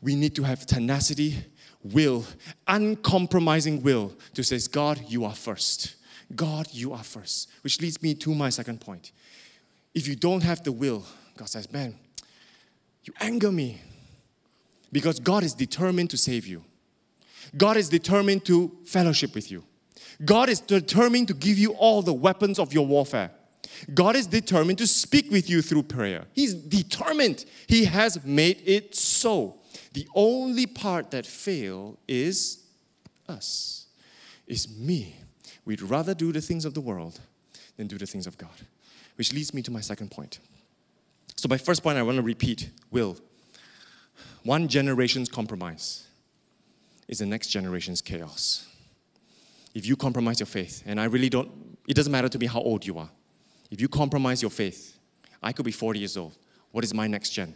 [0.00, 1.36] We need to have tenacity,
[1.82, 2.24] will,
[2.66, 5.96] uncompromising will to say, God, you are first.
[6.34, 7.48] God, you are first.
[7.62, 9.12] Which leads me to my second point.
[9.94, 11.04] If you don't have the will,
[11.36, 11.94] God says, man,
[13.04, 13.80] you anger me.
[14.92, 16.64] Because God is determined to save you.
[17.56, 19.64] God is determined to fellowship with you.
[20.24, 23.30] God is determined to give you all the weapons of your warfare.
[23.94, 26.24] God is determined to speak with you through prayer.
[26.32, 27.44] He's determined.
[27.66, 29.58] He has made it so.
[29.92, 32.64] The only part that fail is
[33.28, 33.86] us,
[34.46, 35.16] is me.
[35.64, 37.20] We'd rather do the things of the world
[37.76, 38.50] than do the things of God.
[39.16, 40.38] Which leads me to my second point.
[41.36, 43.16] So, my first point I want to repeat will.
[44.42, 46.06] One generation's compromise
[47.08, 48.66] is the next generation's chaos.
[49.74, 51.50] If you compromise your faith, and I really don't,
[51.88, 53.10] it doesn't matter to me how old you are.
[53.70, 54.98] If you compromise your faith,
[55.42, 56.36] I could be 40 years old.
[56.72, 57.54] What is my next gen?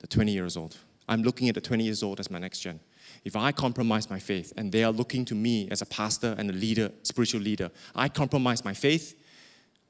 [0.00, 0.76] The 20 years old.
[1.08, 2.80] I'm looking at the 20 years old as my next gen.
[3.24, 6.50] If I compromise my faith and they are looking to me as a pastor and
[6.50, 9.18] a leader, spiritual leader, I compromise my faith,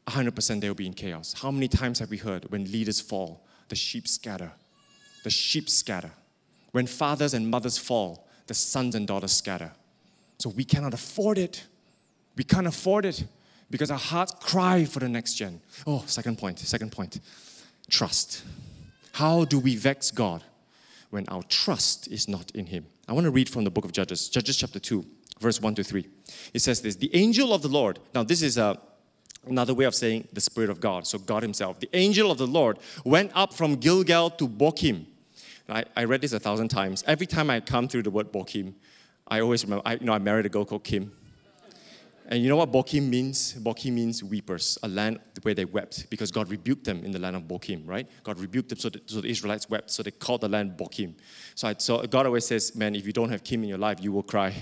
[0.08, 1.34] 100% they will be in chaos.
[1.34, 4.52] How many times have we heard when leaders fall, the sheep scatter?
[5.24, 6.10] The sheep scatter.
[6.72, 9.72] When fathers and mothers fall, the sons and daughters scatter.
[10.38, 11.64] So we cannot afford it.
[12.36, 13.24] We can't afford it
[13.72, 15.60] because our hearts cry for the next gen.
[15.86, 17.18] Oh, second point, second point
[17.90, 18.44] trust.
[19.12, 20.44] How do we vex God
[21.10, 22.86] when our trust is not in Him?
[23.08, 25.04] I want to read from the book of Judges, Judges chapter 2,
[25.40, 26.06] verse 1 to 3.
[26.54, 28.74] It says this The angel of the Lord, now this is a uh,
[29.44, 31.80] Another way of saying the Spirit of God, so God Himself.
[31.80, 35.06] The angel of the Lord went up from Gilgal to Bochim.
[35.68, 37.02] I, I read this a thousand times.
[37.08, 38.74] Every time I come through the word Bochim,
[39.26, 41.10] I always remember, I, you know, I married a girl called Kim.
[42.32, 43.52] And you know what Bochim means?
[43.52, 47.36] Bochim means weepers, a land where they wept because God rebuked them in the land
[47.36, 48.08] of Bochim, right?
[48.24, 51.12] God rebuked them so, so the Israelites wept, so they called the land Bochim.
[51.54, 53.98] So, I, so God always says, man, if you don't have Kim in your life,
[54.00, 54.54] you will cry.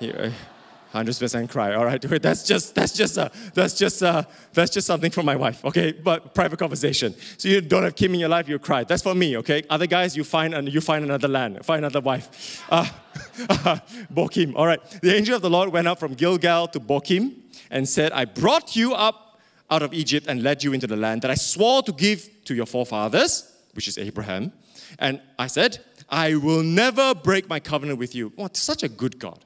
[0.92, 1.74] Hundred percent cry.
[1.74, 4.22] All right, that's just that's just uh, that's just uh,
[4.54, 5.62] that's just something for my wife.
[5.64, 7.14] Okay, but private conversation.
[7.36, 8.84] So you don't have Kim in your life, you cry.
[8.84, 9.36] That's for me.
[9.36, 12.64] Okay, other guys, you find and you find another land, find another wife.
[13.48, 13.78] Uh,
[14.12, 14.54] Bochim.
[14.56, 14.80] All right.
[15.02, 17.34] The angel of the Lord went up from Gilgal to Bochim
[17.70, 21.22] and said, "I brought you up out of Egypt and led you into the land
[21.22, 24.52] that I swore to give to your forefathers, which is Abraham."
[24.98, 28.56] And I said, "I will never break my covenant with you." What?
[28.56, 29.44] Such a good God.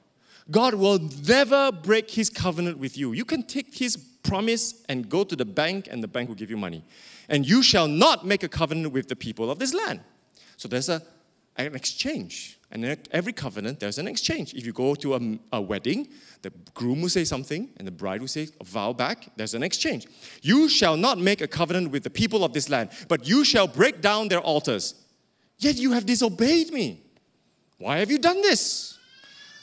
[0.52, 3.12] God will never break his covenant with you.
[3.12, 6.50] You can take his promise and go to the bank, and the bank will give
[6.50, 6.84] you money.
[7.28, 10.00] And you shall not make a covenant with the people of this land.
[10.58, 11.02] So there's a,
[11.56, 12.58] an exchange.
[12.70, 14.54] And every covenant, there's an exchange.
[14.54, 16.08] If you go to a, a wedding,
[16.42, 19.28] the groom will say something, and the bride will say a vow back.
[19.36, 20.06] There's an exchange.
[20.42, 23.66] You shall not make a covenant with the people of this land, but you shall
[23.66, 24.94] break down their altars.
[25.58, 27.02] Yet you have disobeyed me.
[27.78, 28.98] Why have you done this?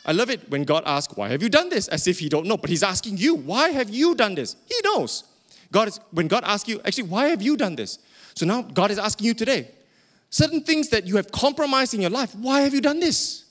[0.05, 1.87] I love it when God asks, Why have you done this?
[1.87, 2.57] as if He don't know.
[2.57, 4.55] But He's asking you, Why have you done this?
[4.65, 5.23] He knows.
[5.71, 7.99] God is, when God asks you, Actually, why have you done this?
[8.35, 9.71] So now God is asking you today,
[10.29, 13.45] certain things that you have compromised in your life, why have you done this?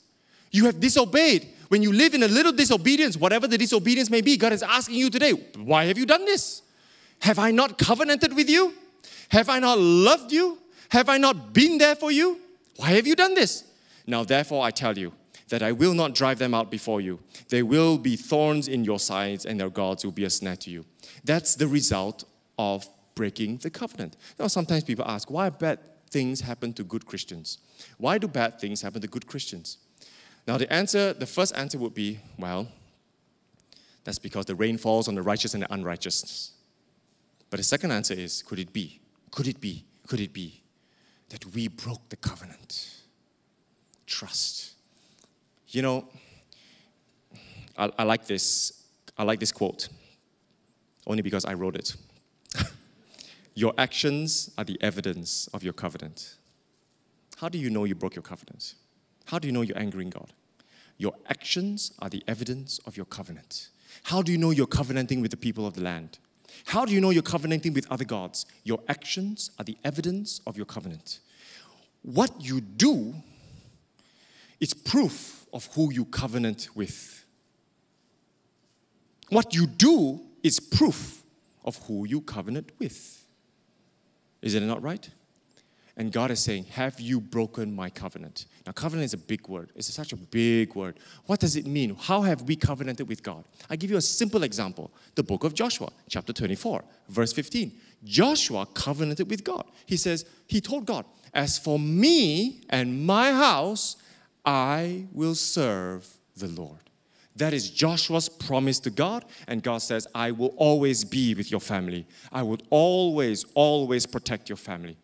[0.51, 1.49] You have disobeyed.
[1.69, 4.97] When you live in a little disobedience, whatever the disobedience may be, God is asking
[4.97, 6.63] you today, Why have you done this?
[7.21, 8.73] Have I not covenanted with you?
[9.31, 10.59] Have I not loved you?
[10.91, 12.41] Have I not been there for you?
[12.77, 13.65] Why have you done this?
[14.07, 15.13] Now, therefore, I tell you,
[15.49, 17.21] that I will not drive them out before you.
[17.49, 20.71] They will be thorns in your sides, and their gods will be a snare to
[20.71, 20.85] you.
[21.25, 22.25] That's the result
[22.59, 24.17] of breaking the covenant.
[24.39, 25.79] Now, sometimes people ask, why bad
[26.11, 27.59] things happen to good Christians?
[27.99, 29.79] Why do bad things happen to good Christians?
[30.47, 32.69] Now, the answer, the first answer would be, well,
[34.05, 36.53] that's because the rain falls on the righteous and the unrighteous.
[37.51, 39.01] But the second answer is, could it be?
[39.31, 39.85] Could it be?
[40.07, 40.63] Could it be
[41.29, 43.03] that we broke the covenant?
[44.07, 44.73] Trust.
[45.71, 46.09] You know,
[47.77, 48.85] I, I like this.
[49.17, 49.89] I like this quote,
[51.07, 51.97] only because I wrote it.
[53.55, 56.37] your actions are the evidence of your covenant.
[57.37, 58.75] How do you know you broke your covenant?
[59.27, 60.33] How do you know you're angering God?
[60.97, 63.69] Your actions are the evidence of your covenant.
[64.05, 66.19] How do you know you're covenanting with the people of the land?
[66.65, 68.47] How do you know you're covenanting with other gods?
[68.65, 71.21] Your actions are the evidence of your covenant.
[72.03, 73.15] What you do
[74.61, 77.25] is proof of who you covenant with.
[79.29, 81.23] What you do is proof
[81.65, 83.25] of who you covenant with.
[84.41, 85.09] Is it not right?
[85.99, 88.47] And God is saying, Have you broken my covenant?
[88.65, 89.73] Now, covenant is a big word.
[89.75, 91.01] It's such a big word.
[91.27, 91.97] What does it mean?
[91.99, 93.45] How have we covenanted with God?
[93.69, 97.73] I give you a simple example the book of Joshua, chapter 24, verse 15.
[98.05, 99.65] Joshua covenanted with God.
[99.87, 103.97] He says, He told God, As for me and my house,
[104.49, 106.79] I will serve the Lord.
[107.37, 111.61] That is Joshua's promise to God, and God says, I will always be with your
[111.61, 112.07] family.
[112.33, 114.97] I will always, always protect your family.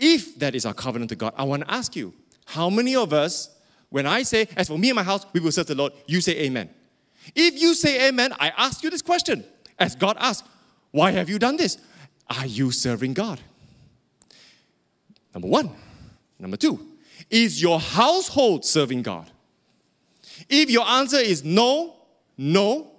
[0.00, 2.12] If that is our covenant to God, I want to ask you,
[2.44, 3.54] how many of us,
[3.88, 6.20] when I say, as for me and my house, we will serve the Lord, you
[6.20, 6.68] say amen.
[7.36, 9.44] If you say amen, I ask you this question,
[9.78, 10.44] as God asked,
[10.90, 11.78] why have you done this?
[12.28, 13.40] Are you serving God?
[15.32, 15.70] Number one.
[16.40, 16.95] Number two,
[17.30, 19.30] is your household serving God?
[20.48, 21.96] If your answer is no,
[22.36, 22.90] no,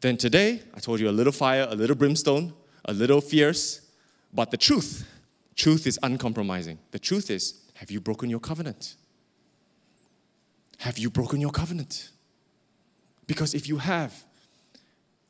[0.00, 2.52] then today I told you a little fire, a little brimstone,
[2.84, 3.80] a little fierce,
[4.32, 5.08] but the truth,
[5.56, 6.78] truth is uncompromising.
[6.90, 8.94] The truth is, have you broken your covenant?
[10.78, 12.10] Have you broken your covenant?
[13.26, 14.24] Because if you have,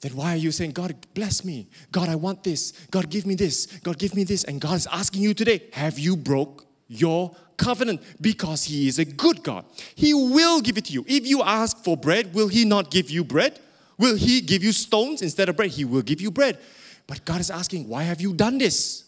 [0.01, 1.67] then why are you saying, God, bless me?
[1.91, 2.73] God, I want this.
[2.91, 3.67] God, give me this.
[3.83, 4.45] God, give me this.
[4.45, 9.05] And God is asking you today, have you broke your covenant because He is a
[9.05, 9.65] good God.
[9.95, 11.05] He will give it to you.
[11.07, 13.61] If you ask for bread, will He not give you bread?
[13.99, 15.71] Will He give you stones instead of bread?
[15.71, 16.59] He will give you bread.
[17.07, 19.05] But God is asking, why have you done this?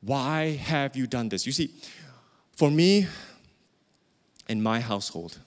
[0.00, 1.46] Why have you done this?
[1.46, 1.70] You see,
[2.52, 3.06] for me,
[4.48, 5.38] in my household,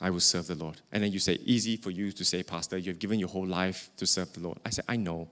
[0.00, 0.80] I will serve the Lord.
[0.92, 3.90] And then you say, easy for you to say, Pastor, you've given your whole life
[3.96, 4.58] to serve the Lord.
[4.64, 5.28] I say, I know.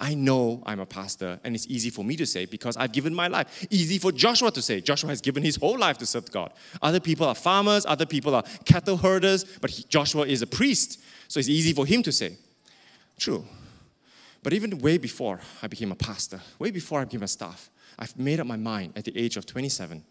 [0.00, 3.12] I know I'm a pastor, and it's easy for me to say because I've given
[3.12, 3.66] my life.
[3.68, 4.80] Easy for Joshua to say.
[4.80, 6.52] Joshua has given his whole life to serve God.
[6.80, 11.00] Other people are farmers, other people are cattle herders, but he, Joshua is a priest,
[11.26, 12.36] so it's easy for him to say.
[13.18, 13.44] True.
[14.44, 18.16] But even way before I became a pastor, way before I became a staff, I've
[18.16, 20.04] made up my mind at the age of 27.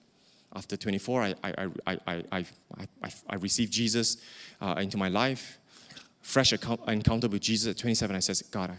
[0.54, 4.18] After 24, I, I, I, I, I, I, received Jesus
[4.62, 5.60] uh, into my life.
[6.22, 8.78] Fresh encounter with Jesus at 27, I said, God,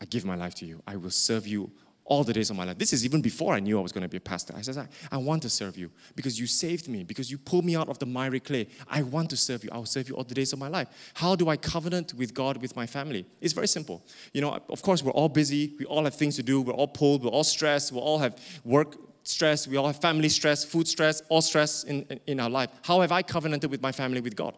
[0.00, 0.82] I give my life to you.
[0.86, 1.70] I will serve you
[2.06, 2.78] all the days of my life.
[2.78, 4.54] This is even before I knew I was going to be a pastor.
[4.56, 7.64] I said, I, I want to serve you because you saved me, because you pulled
[7.64, 8.68] me out of the miry clay.
[8.88, 9.70] I want to serve you.
[9.72, 10.88] I'll serve you all the days of my life.
[11.14, 13.26] How do I covenant with God, with my family?
[13.40, 14.04] It's very simple.
[14.32, 15.74] You know, of course, we're all busy.
[15.78, 16.62] We all have things to do.
[16.62, 17.24] We're all pulled.
[17.24, 17.90] We're all stressed.
[17.90, 19.66] We all have work stress.
[19.66, 22.70] We all have family stress, food stress, all stress in, in our life.
[22.82, 24.56] How have I covenanted with my family, with God?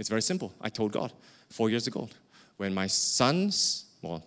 [0.00, 0.52] It's very simple.
[0.60, 1.12] I told God
[1.50, 2.08] four years ago
[2.56, 4.24] when my sons, well,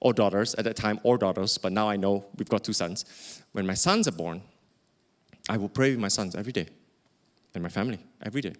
[0.00, 3.42] or daughters at that time, or daughters, but now I know we've got two sons.
[3.52, 4.42] When my sons are born,
[5.48, 6.66] I will pray with my sons every day
[7.54, 8.54] and my family every day.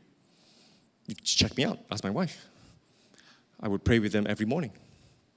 [1.07, 2.47] You check me out, ask my wife.
[3.61, 4.73] I would pray with them every morning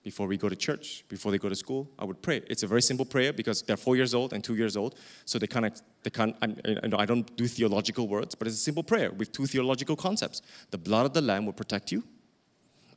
[0.03, 1.89] before we go to church, before they go to school.
[1.97, 2.41] I would pray.
[2.47, 5.37] It's a very simple prayer because they're four years old and two years old, so
[5.37, 6.35] they of they can't.
[6.41, 6.55] I,
[6.93, 10.41] I don't do theological words, but it's a simple prayer with two theological concepts.
[10.71, 12.03] The blood of the Lamb will protect you,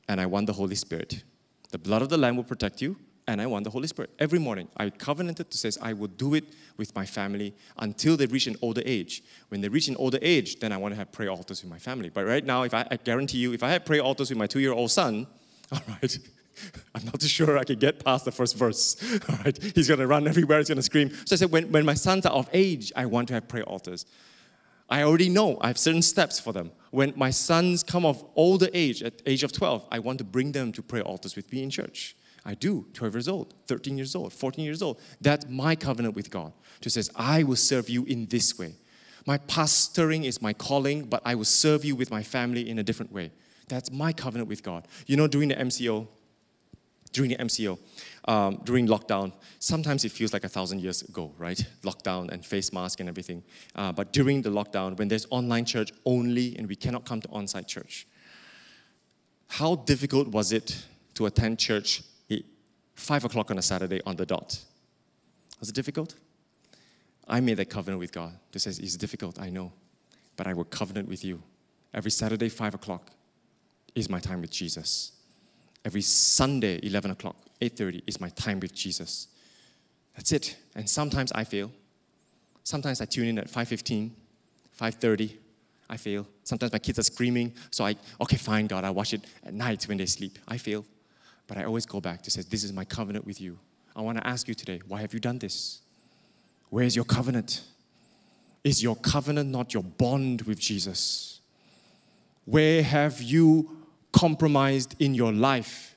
[0.09, 1.25] and I want the Holy Spirit
[1.73, 4.11] the blood of the Lamb will protect you, and I want the Holy Spirit.
[4.19, 6.45] Every morning, I covenanted to say, I will do it
[6.77, 9.23] with my family until they reach an older age.
[9.49, 11.79] When they reach an older age, then I want to have prayer altars with my
[11.79, 12.11] family.
[12.11, 14.47] But right now, if I, I guarantee you, if I have prayer altars with my
[14.47, 15.27] two year old son,
[15.73, 16.19] all right,
[16.95, 18.97] I'm not too sure I can get past the first verse.
[19.29, 21.11] All right, he's going to run everywhere, he's going to scream.
[21.25, 23.65] So I said, when, when my sons are of age, I want to have prayer
[23.65, 24.05] altars.
[24.93, 26.71] I already know I have certain steps for them.
[26.91, 30.53] When my sons come of older age, at age of 12, I want to bring
[30.53, 32.15] them to prayer altars with me in church.
[32.45, 35.01] I do, 12 years old, 13 years old, 14 years old.
[35.19, 36.53] That's my covenant with God.
[36.83, 38.75] To says, I will serve you in this way.
[39.25, 42.83] My pastoring is my calling, but I will serve you with my family in a
[42.83, 43.33] different way.
[43.69, 44.87] That's my covenant with God.
[45.07, 46.07] You know, during the MCO,
[47.13, 47.79] during the MCO,
[48.27, 51.65] um, during lockdown, sometimes it feels like a thousand years ago, right?
[51.83, 53.43] Lockdown and face mask and everything.
[53.75, 57.29] Uh, but during the lockdown, when there's online church only and we cannot come to
[57.31, 58.07] on site church,
[59.49, 62.43] how difficult was it to attend church at
[62.95, 64.59] 5 o'clock on a Saturday on the dot?
[65.61, 66.15] Was it difficult?
[67.29, 68.33] I made that covenant with God.
[68.51, 69.73] This says, It's difficult, I know,
[70.37, 71.43] but I will covenant with you.
[71.95, 73.11] Every Saturday, 5 o'clock,
[73.95, 75.13] is my time with Jesus.
[75.85, 79.29] Every Sunday, 11 o'clock, 8.30 is my time with Jesus.
[80.17, 80.57] That's it.
[80.75, 81.71] And sometimes I fail.
[82.65, 84.11] Sometimes I tune in at 5.15,
[84.81, 85.37] 5.30.
[85.89, 86.27] I fail.
[86.43, 87.53] Sometimes my kids are screaming.
[87.71, 90.39] So I, okay, fine, God, I watch it at night when they sleep.
[90.49, 90.85] I fail.
[91.47, 93.59] But I always go back to say, this is my covenant with you.
[93.95, 95.81] I want to ask you today, why have you done this?
[96.71, 97.63] Where is your covenant?
[98.65, 101.41] Is your covenant not your bond with Jesus?
[102.45, 103.77] Where have you
[104.13, 105.92] compromised in your life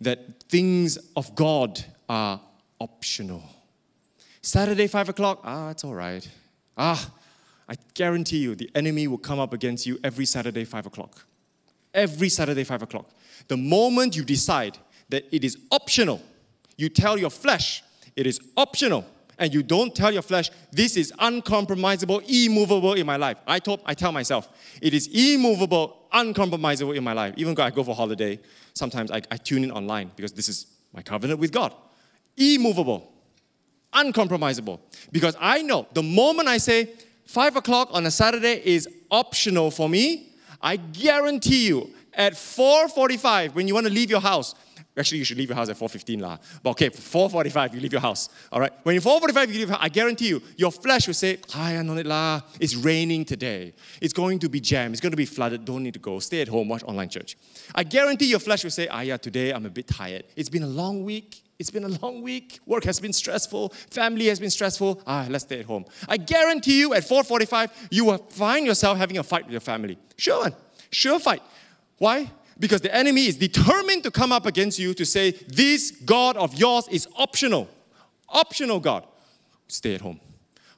[0.00, 2.40] that things of God are
[2.80, 3.42] optional.
[4.42, 6.28] Saturday, 5 o'clock, ah, it's all right.
[6.76, 7.10] Ah,
[7.68, 11.24] I guarantee you the enemy will come up against you every Saturday, 5 o'clock.
[11.92, 13.10] Every Saturday, 5 o'clock.
[13.48, 16.20] The moment you decide that it is optional,
[16.76, 17.82] you tell your flesh
[18.18, 19.04] it is optional,
[19.38, 23.36] and you don't tell your flesh, this is uncompromisable, immovable in my life.
[23.46, 24.48] I, told, I tell myself,
[24.82, 27.34] it is immovable, uncompromisable in my life.
[27.36, 28.40] Even when I go for holiday,
[28.78, 31.74] sometimes I, I tune in online because this is my covenant with God.
[32.36, 33.12] Immovable,
[33.92, 34.80] uncompromisable.
[35.12, 36.90] Because I know the moment I say,
[37.26, 43.68] five o'clock on a Saturday is optional for me, I guarantee you at 4.45 when
[43.68, 44.54] you want to leave your house
[44.98, 46.38] Actually, you should leave your house at 4.15 lah.
[46.62, 48.28] But okay, 4.45, you leave your house.
[48.50, 48.72] All right?
[48.82, 52.42] When you're 4.45, you leave I guarantee you, your flesh will say, Hi, lah.
[52.60, 53.74] It's raining today.
[54.00, 54.94] It's going to be jammed.
[54.94, 55.64] It's going to be flooded.
[55.64, 56.18] Don't need to go.
[56.18, 57.36] Stay at home, watch online church.
[57.74, 60.24] I guarantee your flesh will say, Ah, yeah, today I'm a bit tired.
[60.36, 61.42] It's been a long week.
[61.58, 62.60] It's been a long week.
[62.66, 63.70] Work has been stressful.
[63.90, 65.02] Family has been stressful.
[65.06, 65.84] Ah, let's stay at home.
[66.08, 69.98] I guarantee you at 4:45 you will find yourself having a fight with your family.
[70.16, 70.54] Sure one.
[70.90, 71.42] Sure fight.
[71.98, 72.30] Why?
[72.58, 76.54] Because the enemy is determined to come up against you to say, This God of
[76.54, 77.68] yours is optional.
[78.28, 79.06] Optional God.
[79.68, 80.20] Stay at home.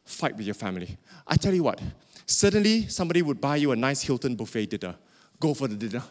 [0.05, 0.99] Fight with your family.
[1.27, 1.81] I tell you what,
[2.27, 4.97] suddenly somebody would buy you a nice Hilton buffet dinner.
[5.39, 6.03] Go for the dinner.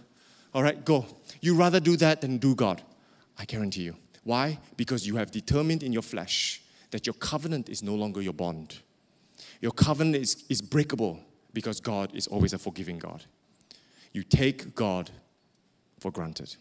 [0.53, 1.05] All right, go.
[1.41, 2.82] You rather do that than do God.
[3.38, 3.95] I guarantee you.
[4.23, 4.60] Why?
[4.75, 8.79] Because you have determined in your flesh that your covenant is no longer your bond.
[9.62, 11.19] Your covenant is, is breakable
[11.53, 13.23] because God is always a forgiving God.
[14.12, 15.12] You take God
[15.99, 16.55] for granted.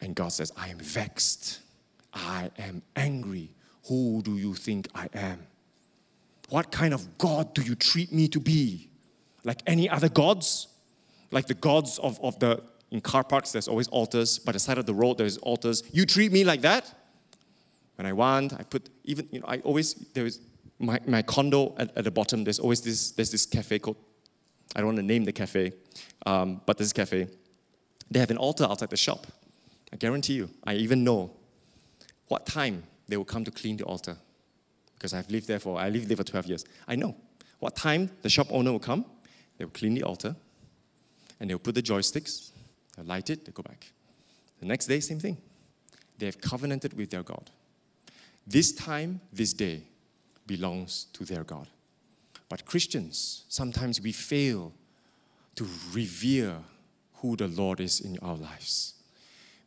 [0.00, 1.60] And God says, I am vexed.
[2.14, 3.50] I am angry.
[3.88, 5.46] Who do you think I am?
[6.50, 8.88] What kind of God do you treat me to be?
[9.44, 10.68] Like any other gods?
[11.30, 14.38] Like the gods of, of the, in car parks, there's always altars.
[14.38, 15.82] By the side of the road, there's altars.
[15.92, 16.92] You treat me like that?
[17.96, 20.40] When I want, I put, even, you know, I always, there is
[20.78, 23.96] my, my condo at, at the bottom, there's always this, there's this cafe called,
[24.76, 25.72] I don't want to name the cafe,
[26.24, 27.28] um, but this cafe.
[28.10, 29.26] They have an altar outside the shop.
[29.92, 31.30] I guarantee you, I even know
[32.28, 34.16] what time they will come to clean the altar.
[34.94, 36.64] Because I've lived there for, I lived there for 12 years.
[36.86, 37.14] I know
[37.58, 39.04] what time the shop owner will come,
[39.56, 40.36] they will clean the altar,
[41.40, 42.52] and they'll put the joss sticks,
[42.96, 43.92] they'll light it, they go back.
[44.60, 45.36] The next day, same thing.
[46.18, 47.50] They have covenanted with their God.
[48.46, 49.82] This time, this day
[50.46, 51.68] belongs to their God.
[52.48, 54.72] But Christians, sometimes we fail
[55.56, 56.56] to revere
[57.20, 58.94] who the Lord is in our lives.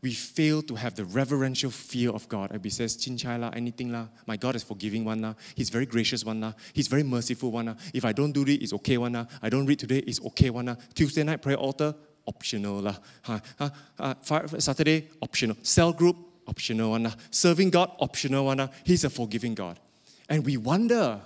[0.02, 2.52] We fail to have the reverential fear of God.
[2.52, 4.08] And we says, Chin chai la, anything la.
[4.26, 5.36] My God is forgiving one la.
[5.54, 6.54] He's very gracious one la.
[6.74, 7.76] He's very merciful one la.
[7.93, 9.26] If I don't do it, it's okay one la.
[9.43, 10.76] I don't read today, it's okay one la.
[10.95, 11.93] Tuesday night prayer altar,
[12.28, 12.95] optional la.
[13.24, 14.16] Ha, ha, ha,
[14.58, 15.56] Saturday, optional.
[15.62, 17.12] Cell group, optional one la.
[17.30, 18.70] Serving God, optional one la.
[18.84, 19.80] He's a forgiving God.
[20.28, 21.22] And we wonder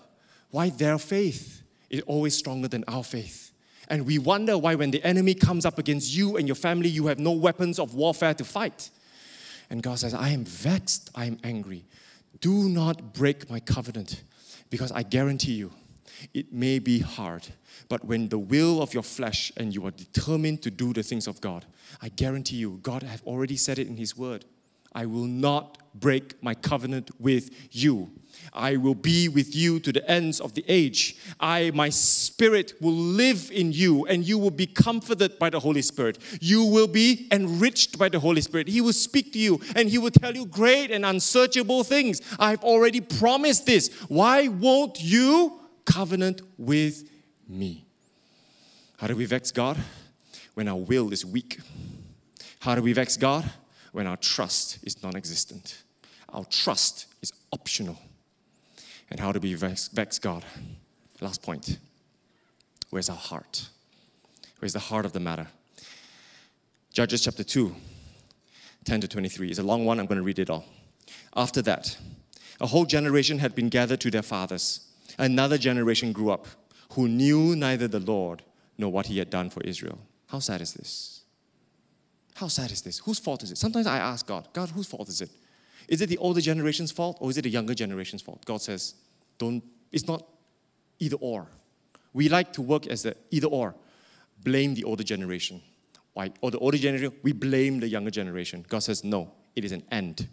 [0.51, 3.51] why their faith is always stronger than our faith.
[3.89, 7.07] And we wonder why, when the enemy comes up against you and your family, you
[7.07, 8.89] have no weapons of warfare to fight.
[9.69, 11.85] And God says, I am vexed, I am angry.
[12.41, 14.23] Do not break my covenant,
[14.69, 15.71] because I guarantee you,
[16.33, 17.47] it may be hard.
[17.89, 21.27] But when the will of your flesh and you are determined to do the things
[21.27, 21.65] of God,
[22.01, 24.45] I guarantee you, God have already said it in His word.
[24.93, 28.11] I will not break my covenant with you.
[28.55, 31.17] I will be with you to the ends of the age.
[31.39, 35.81] I, my spirit, will live in you, and you will be comforted by the Holy
[35.81, 36.17] Spirit.
[36.41, 38.67] You will be enriched by the Holy Spirit.
[38.67, 42.21] He will speak to you, and He will tell you great and unsearchable things.
[42.39, 43.93] I've already promised this.
[44.07, 47.07] Why won't you covenant with
[47.47, 47.85] me?
[48.97, 49.77] How do we vex God?
[50.53, 51.59] When our will is weak.
[52.61, 53.51] How do we vex God?
[53.95, 55.83] when our trust is non existent.
[56.27, 57.97] Our trust is optional.
[59.09, 60.43] And how do we vex, vex God?
[61.21, 61.77] Last point.
[62.89, 63.69] Where's our heart?
[64.59, 65.47] Where's the heart of the matter?
[66.91, 67.75] Judges chapter 2,
[68.85, 69.49] 10 to 23.
[69.49, 70.65] It's a long one, I'm going to read it all.
[71.35, 71.97] After that,
[72.61, 74.87] a whole generation had been gathered to their fathers.
[75.17, 76.47] Another generation grew up
[76.93, 78.43] who knew neither the Lord
[78.77, 79.99] nor what he had done for Israel.
[80.27, 81.21] How sad is this?
[82.35, 82.99] How sad is this?
[82.99, 83.57] Whose fault is it?
[83.57, 85.29] Sometimes I ask God, God, whose fault is it?
[85.87, 88.43] Is it the older generation's fault or is it the younger generation's fault?
[88.45, 88.95] God says,
[89.37, 90.25] don't, it's not
[90.99, 91.47] either or.
[92.13, 93.75] We like to work as the either or.
[94.43, 95.61] Blame the older generation.
[96.13, 96.31] Why?
[96.41, 98.65] Or the older generation, we blame the younger generation.
[98.67, 100.27] God says, no, it is an end.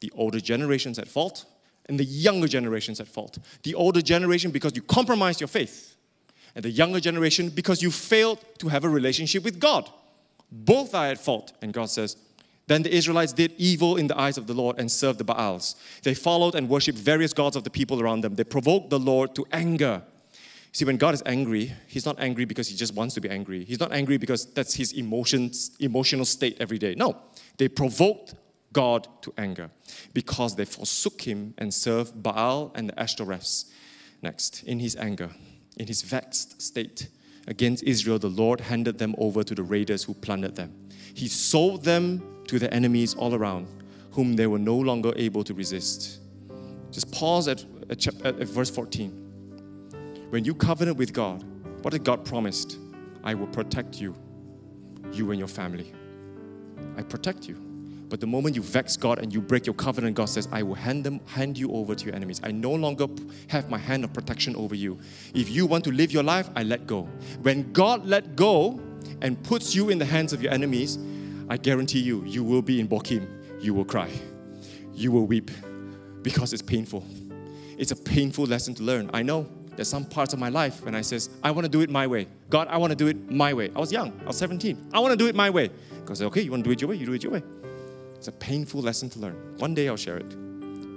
[0.00, 1.44] The older generation's at fault
[1.90, 3.38] and the younger generation's at fault.
[3.64, 5.96] The older generation because you compromised your faith,
[6.54, 9.90] and the younger generation because you failed to have a relationship with God.
[10.50, 11.52] Both are at fault.
[11.62, 12.16] And God says,
[12.70, 15.74] Then the Israelites did evil in the eyes of the Lord and served the Baals.
[16.04, 18.36] They followed and worshipped various gods of the people around them.
[18.36, 20.02] They provoked the Lord to anger.
[20.70, 23.64] See, when God is angry, He's not angry because He just wants to be angry.
[23.64, 26.94] He's not angry because that's His emotions, emotional state every day.
[26.94, 27.16] No,
[27.56, 28.34] they provoked
[28.72, 29.68] God to anger
[30.14, 33.64] because they forsook Him and served Baal and the Ashtoreths.
[34.22, 35.30] Next, in His anger,
[35.76, 37.08] in His vexed state,
[37.48, 40.72] against Israel, the Lord handed them over to the raiders who plundered them.
[41.14, 43.68] He sold them to their enemies all around,
[44.10, 46.20] whom they were no longer able to resist.
[46.90, 49.10] Just pause at, at, at verse 14.
[50.30, 51.44] When you covenant with God,
[51.82, 52.76] what did God promise?
[53.22, 54.16] I will protect you,
[55.12, 55.92] you and your family.
[56.96, 57.54] I protect you.
[58.08, 60.74] But the moment you vex God and you break your covenant, God says, I will
[60.74, 62.40] hand them, hand you over to your enemies.
[62.42, 63.06] I no longer
[63.46, 64.98] have my hand of protection over you.
[65.34, 67.02] If you want to live your life, I let go.
[67.42, 68.80] When God let go
[69.22, 70.98] and puts you in the hands of your enemies,
[71.50, 73.26] I guarantee you, you will be in Bokim.
[73.60, 74.08] You will cry.
[74.94, 75.50] You will weep
[76.22, 77.04] because it's painful.
[77.76, 79.10] It's a painful lesson to learn.
[79.12, 81.80] I know there's some parts of my life when I says, I want to do
[81.80, 82.28] it my way.
[82.50, 83.72] God, I want to do it my way.
[83.74, 84.12] I was young.
[84.22, 84.90] I was 17.
[84.92, 85.70] I want to do it my way.
[86.04, 86.96] God said, okay, you want to do it your way?
[86.96, 87.42] You do it your way.
[88.14, 89.56] It's a painful lesson to learn.
[89.58, 90.32] One day I'll share it.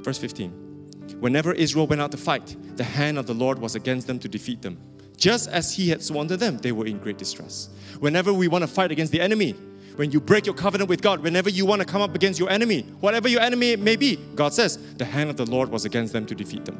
[0.05, 1.17] Verse 15.
[1.19, 4.27] Whenever Israel went out to fight, the hand of the Lord was against them to
[4.27, 4.77] defeat them.
[5.17, 7.69] Just as he had sworn to them, they were in great distress.
[7.99, 9.55] Whenever we want to fight against the enemy,
[9.95, 12.49] when you break your covenant with God, whenever you want to come up against your
[12.49, 16.13] enemy, whatever your enemy may be, God says, the hand of the Lord was against
[16.13, 16.79] them to defeat them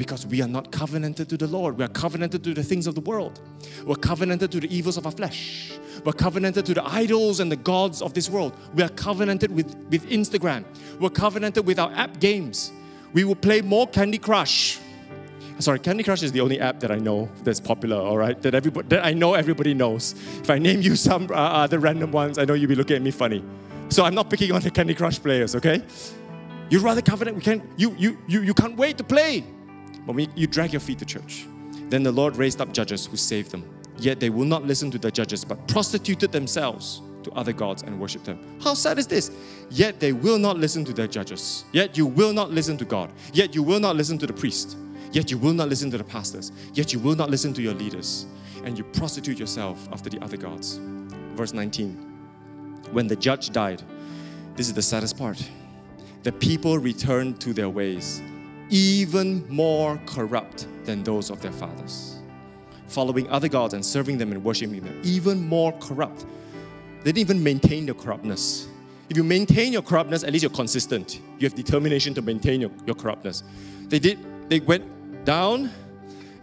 [0.00, 1.76] because we are not covenanted to the Lord.
[1.76, 3.38] We are covenanted to the things of the world.
[3.84, 5.72] We're covenanted to the evils of our flesh.
[6.06, 8.56] We're covenanted to the idols and the gods of this world.
[8.74, 10.64] We are covenanted with, with Instagram.
[10.98, 12.72] We're covenanted with our app games.
[13.12, 14.78] We will play more Candy Crush.
[15.60, 18.40] Sorry, Candy Crush is the only app that I know that's popular, all right?
[18.40, 20.14] That, everybody, that I know everybody knows.
[20.40, 23.02] If I name you some uh, other random ones, I know you'll be looking at
[23.02, 23.44] me funny.
[23.90, 25.82] So I'm not picking on the Candy Crush players, okay?
[26.70, 29.44] You'd rather covenant, we can't, you, you, you, you can't wait to play.
[30.06, 31.46] But when you drag your feet to church,
[31.90, 33.68] then the Lord raised up judges who saved them.
[33.98, 38.00] Yet they will not listen to the judges, but prostituted themselves to other gods and
[38.00, 38.38] worship them.
[38.62, 39.30] How sad is this?
[39.68, 41.64] Yet they will not listen to their judges.
[41.72, 43.12] Yet you will not listen to God.
[43.34, 44.76] Yet you will not listen to the priest.
[45.12, 46.52] Yet you will not listen to the pastors.
[46.74, 48.26] Yet you will not listen to your leaders.
[48.64, 50.78] And you prostitute yourself after the other gods.
[51.34, 51.94] Verse 19.
[52.92, 53.82] When the judge died,
[54.56, 55.42] this is the saddest part.
[56.22, 58.20] The people returned to their ways,
[58.68, 62.18] even more corrupt than those of their fathers,
[62.88, 66.26] following other gods and serving them and worshiping them, even more corrupt.
[67.02, 68.68] They didn't even maintain their corruptness.
[69.08, 71.20] If you maintain your corruptness, at least you're consistent.
[71.38, 73.42] You have determination to maintain your, your corruptness.
[73.88, 74.18] They did,
[74.50, 74.84] they went
[75.24, 75.70] down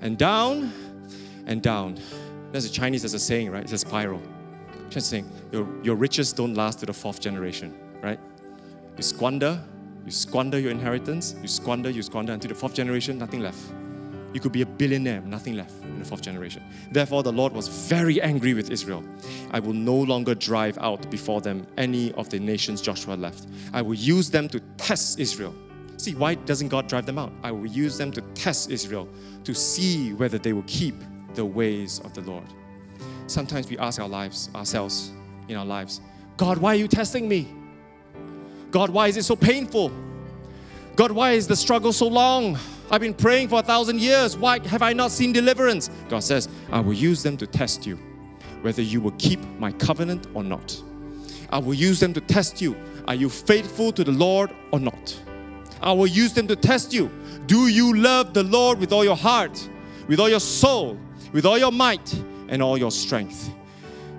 [0.02, 0.72] and down
[1.46, 1.98] and down.
[2.52, 3.64] There's a Chinese, there's a saying, right?
[3.64, 4.22] It's a spiral.
[4.90, 8.20] Just saying, your, your riches don't last to the fourth generation, right?
[8.96, 9.62] You squander,
[10.06, 13.60] you squander your inheritance, you squander, you squander until the fourth generation, nothing left.
[14.34, 16.64] You could be a billionaire, nothing left in the fourth generation.
[16.92, 19.04] Therefore, the Lord was very angry with Israel.
[19.52, 23.48] I will no longer drive out before them any of the nations Joshua left.
[23.74, 25.56] I will use them to test Israel
[25.98, 27.32] See, why doesn't God drive them out?
[27.44, 29.10] I will use them to test Israel
[29.44, 30.96] to see whether they will keep
[31.34, 32.46] the ways of the Lord.
[33.26, 35.12] Sometimes we ask our lives, ourselves
[35.48, 36.02] in our lives,
[36.38, 37.52] God, why are you testing me?
[38.70, 39.92] God, why is it so painful?
[40.96, 42.58] God, why is the struggle so long?
[42.90, 44.38] I've been praying for a thousand years.
[44.38, 45.90] Why have I not seen deliverance?
[46.10, 47.98] God says, I will use them to test you,
[48.62, 50.82] whether you will keep my covenant or not.
[51.50, 52.76] I will use them to test you.
[53.08, 55.20] Are you faithful to the Lord or not?
[55.82, 57.10] I will use them to test you.
[57.46, 59.70] Do you love the Lord with all your heart,
[60.08, 60.98] with all your soul,
[61.34, 62.14] with all your might,
[62.50, 63.50] and all your strength?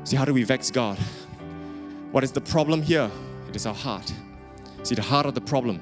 [0.04, 0.98] See, how do we vex God?
[2.12, 3.10] What is the problem here?
[3.48, 4.12] It is our heart.
[4.82, 5.80] See, the heart of the problem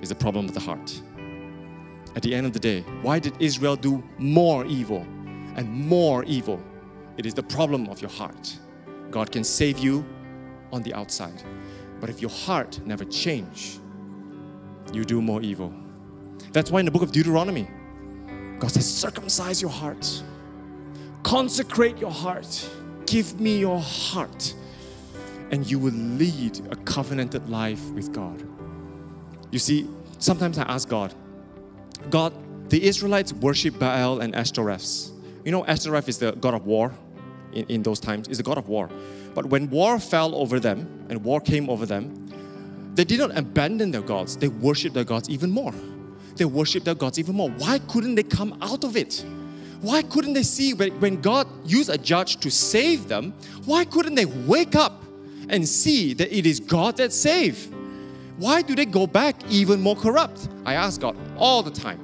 [0.00, 1.02] is the problem of the heart.
[2.14, 5.06] At the end of the day, why did Israel do more evil
[5.56, 6.62] and more evil?
[7.16, 8.58] It is the problem of your heart.
[9.10, 10.04] God can save you
[10.72, 11.42] on the outside.
[12.00, 13.78] But if your heart never change,
[14.92, 15.72] you do more evil.
[16.52, 17.66] That's why in the book of Deuteronomy,
[18.58, 20.22] God says, circumcise your heart,
[21.22, 22.68] consecrate your heart,
[23.06, 24.54] give me your heart,
[25.50, 28.42] and you will lead a covenanted life with God.
[29.50, 31.14] You see, sometimes I ask God,
[32.10, 32.32] God,
[32.70, 35.10] the Israelites worship Baal and Ashtoreths.
[35.44, 36.92] You know, Ashtoreth is the god of war
[37.52, 38.88] in, in those times, is the god of war.
[39.34, 42.21] But when war fell over them and war came over them,
[42.94, 45.72] they did not abandon their gods, they worshiped their gods even more.
[46.36, 47.50] They worshiped their gods even more.
[47.50, 49.24] Why couldn't they come out of it?
[49.80, 53.34] Why couldn't they see when God used a judge to save them?
[53.64, 55.02] Why couldn't they wake up
[55.48, 57.68] and see that it is God that saves?
[58.36, 60.48] Why do they go back even more corrupt?
[60.64, 61.98] I ask God all the time.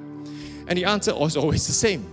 [0.67, 2.07] And the answer is always the same.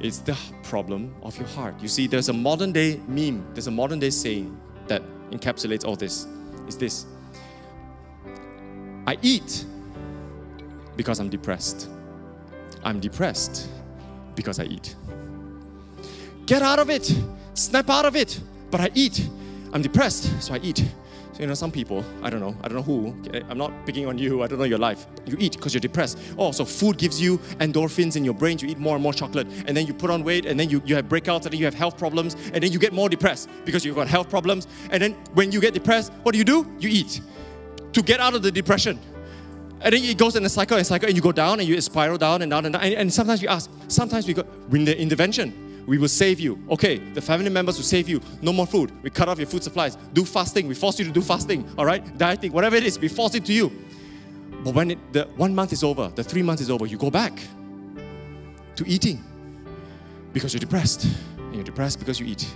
[0.00, 1.74] It's the problem of your heart.
[1.80, 5.96] You see, there's a modern day meme, there's a modern day saying that encapsulates all
[5.96, 6.26] this.
[6.66, 7.06] Is this
[9.06, 9.64] I eat
[10.96, 11.88] because I'm depressed.
[12.84, 13.68] I'm depressed
[14.34, 14.96] because I eat.
[16.46, 17.14] Get out of it.
[17.54, 18.40] Snap out of it.
[18.70, 19.28] But I eat.
[19.72, 20.78] I'm depressed, so I eat.
[21.32, 23.72] So, you know, some people, I don't know, I don't know who, eh, I'm not
[23.86, 25.06] picking on you, I don't know your life.
[25.26, 26.18] You eat because you're depressed.
[26.36, 29.46] Oh, so food gives you endorphins in your brain, you eat more and more chocolate,
[29.66, 31.64] and then you put on weight, and then you, you have breakouts, and then you
[31.66, 34.66] have health problems, and then you get more depressed because you've got health problems.
[34.90, 36.66] And then when you get depressed, what do you do?
[36.80, 37.20] You eat
[37.92, 38.98] to get out of the depression.
[39.82, 41.80] And then it goes in a cycle and cycle, and you go down and you
[41.80, 42.82] spiral down and down and down.
[42.82, 46.62] And, and sometimes we ask, sometimes we go, in the intervention, we will save you.
[46.70, 48.20] Okay, the family members will save you.
[48.42, 48.92] No more food.
[49.02, 49.96] We cut off your food supplies.
[50.12, 50.68] Do fasting.
[50.68, 51.66] We force you to do fasting.
[51.78, 53.72] All right, dieting, whatever it is, we force it to you.
[54.62, 57.10] But when it, the one month is over, the three months is over, you go
[57.10, 57.40] back
[58.76, 59.24] to eating
[60.34, 61.04] because you're depressed.
[61.38, 62.46] And you're depressed because you eat.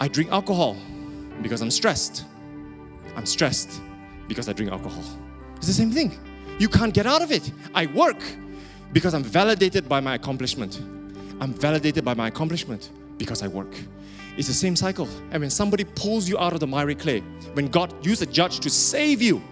[0.00, 0.76] I drink alcohol
[1.42, 2.24] because I'm stressed.
[3.14, 3.82] I'm stressed
[4.32, 5.04] because I drink alcohol.
[5.56, 6.18] It's the same thing.
[6.58, 7.52] You can't get out of it.
[7.74, 8.22] I work
[8.92, 10.80] because I'm validated by my accomplishment.
[11.38, 13.74] I'm validated by my accomplishment because I work.
[14.38, 15.06] It's the same cycle.
[15.32, 17.20] And when somebody pulls you out of the miry clay,
[17.52, 19.42] when God used a judge to save you,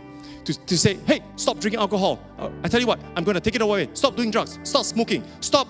[0.44, 2.18] to, to say, hey, stop drinking alcohol.
[2.38, 3.90] Uh, I tell you what, I'm going to take it away.
[3.92, 4.58] Stop doing drugs.
[4.62, 5.22] Stop smoking.
[5.40, 5.68] Stop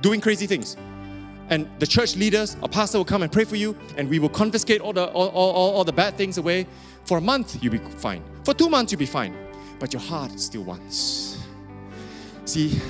[0.00, 0.76] doing crazy things.
[1.48, 4.28] And the church leaders, a pastor will come and pray for you, and we will
[4.28, 6.66] confiscate all the, all, all, all the bad things away.
[7.04, 8.22] For a month, you'll be fine.
[8.44, 9.36] For two months, you'll be fine.
[9.78, 11.38] But your heart still wants.
[12.44, 12.80] See,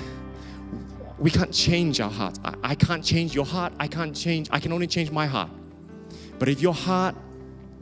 [1.19, 2.39] we can't change our heart.
[2.45, 3.73] I, I can't change your heart.
[3.79, 5.51] I can't change, I can only change my heart.
[6.39, 7.15] But if your heart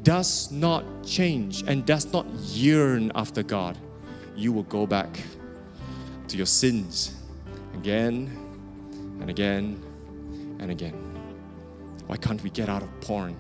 [0.03, 3.79] does not change and does not yearn after God,
[4.37, 5.09] you will go back
[6.29, 7.17] to your sins
[7.75, 8.31] again
[9.21, 9.83] and again
[10.59, 10.95] and again.
[12.07, 13.37] Why can't we get out of porn?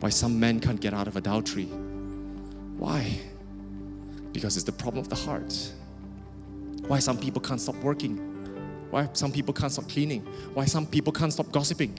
[0.00, 1.66] Why some men can't get out of adultery.
[2.78, 3.20] Why?
[4.32, 5.72] Because it's the problem of the heart.
[6.86, 8.16] Why some people can't stop working.
[8.90, 10.22] Why some people can't stop cleaning.
[10.54, 11.96] Why some people can't stop gossiping.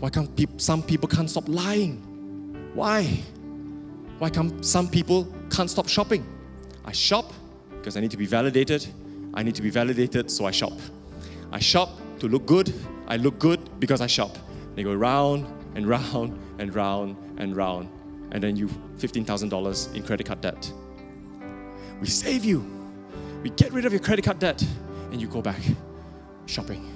[0.00, 2.70] Why can't pe- some people can't stop lying.
[2.74, 3.04] Why?
[4.18, 6.26] Why come some people can't stop shopping?
[6.84, 7.32] I shop
[7.76, 8.86] because I need to be validated.
[9.34, 10.72] I need to be validated, so I shop.
[11.52, 11.90] I shop
[12.22, 12.72] to look good.
[13.08, 14.38] I look good because I shop.
[14.76, 15.44] They go round
[15.74, 17.88] and round and round and round,
[18.30, 20.72] and then you $15,000 in credit card debt.
[22.00, 22.64] We save you.
[23.42, 24.64] We get rid of your credit card debt,
[25.10, 25.60] and you go back
[26.46, 26.88] shopping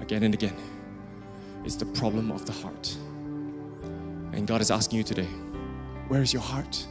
[0.00, 0.56] again and again.
[1.64, 2.96] It's the problem of the heart.
[4.32, 5.28] And God is asking you today,
[6.08, 6.88] where is your heart?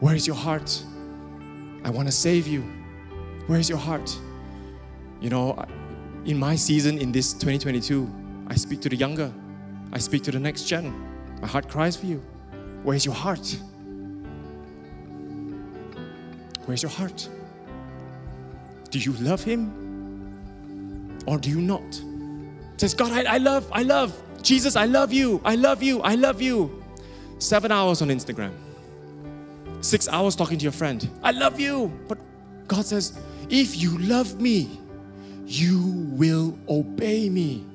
[0.00, 0.82] Where is your heart?
[1.84, 2.62] I want to save you.
[3.46, 4.18] Where is your heart?
[5.20, 5.64] You know,
[6.24, 8.10] in my season in this 2022,
[8.48, 9.32] I speak to the younger,
[9.92, 10.94] I speak to the next gen.
[11.40, 12.22] My heart cries for you.
[12.82, 13.58] Where's your heart?
[16.66, 17.28] Where's your heart?
[18.90, 22.02] Do you love Him or do you not?
[22.76, 24.12] says, God, I, I love, I love.
[24.42, 25.40] Jesus, I love you.
[25.44, 26.00] I love you.
[26.02, 26.82] I love you.
[27.38, 28.52] Seven hours on Instagram,
[29.80, 31.08] six hours talking to your friend.
[31.22, 31.92] I love you.
[32.08, 32.18] But
[32.66, 33.18] God says,
[33.48, 34.80] if you love me,
[35.52, 37.66] you will obey me.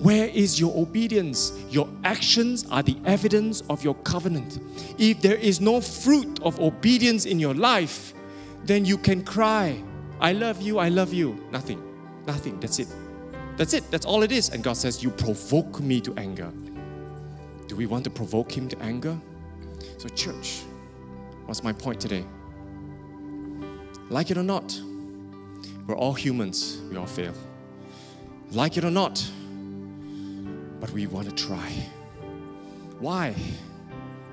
[0.00, 1.52] Where is your obedience?
[1.68, 4.60] Your actions are the evidence of your covenant.
[4.96, 8.14] If there is no fruit of obedience in your life,
[8.64, 9.82] then you can cry,
[10.20, 11.38] I love you, I love you.
[11.50, 11.82] Nothing.
[12.26, 12.58] Nothing.
[12.60, 12.88] That's it.
[13.56, 13.90] That's it.
[13.90, 14.50] That's all it is.
[14.50, 16.50] And God says, You provoke me to anger.
[17.66, 19.18] Do we want to provoke Him to anger?
[19.98, 20.62] So, church,
[21.46, 22.24] what's my point today?
[24.10, 24.80] Like it or not,
[25.88, 27.32] we're all humans, we all fail.
[28.52, 29.24] Like it or not,
[30.80, 31.72] but we want to try.
[33.00, 33.34] Why?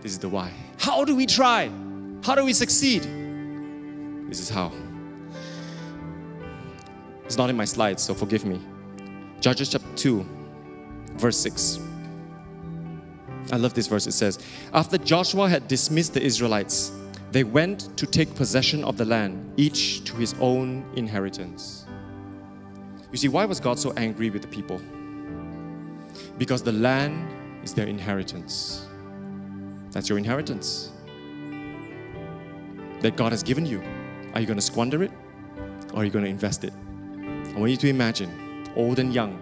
[0.02, 0.52] This is the why.
[0.78, 1.72] How do we try?
[2.24, 3.04] How do we succeed?
[4.30, 4.72] This is how.
[7.24, 8.60] It's not in my slides, so forgive me.
[9.40, 10.26] Judges chapter 2,
[11.14, 11.80] verse 6.
[13.54, 14.08] I love this verse.
[14.08, 14.40] It says,
[14.74, 16.92] After Joshua had dismissed the Israelites,
[17.36, 21.86] they went to take possession of the land, each to his own inheritance.
[23.12, 24.80] You see, why was God so angry with the people?
[26.38, 27.28] Because the land
[27.62, 28.88] is their inheritance.
[29.92, 30.94] That's your inheritance
[33.02, 33.84] that God has given you.
[34.34, 35.12] Are you going to squander it
[35.92, 36.72] or are you going to invest it?
[37.54, 38.32] I want you to imagine,
[38.78, 39.38] old and young,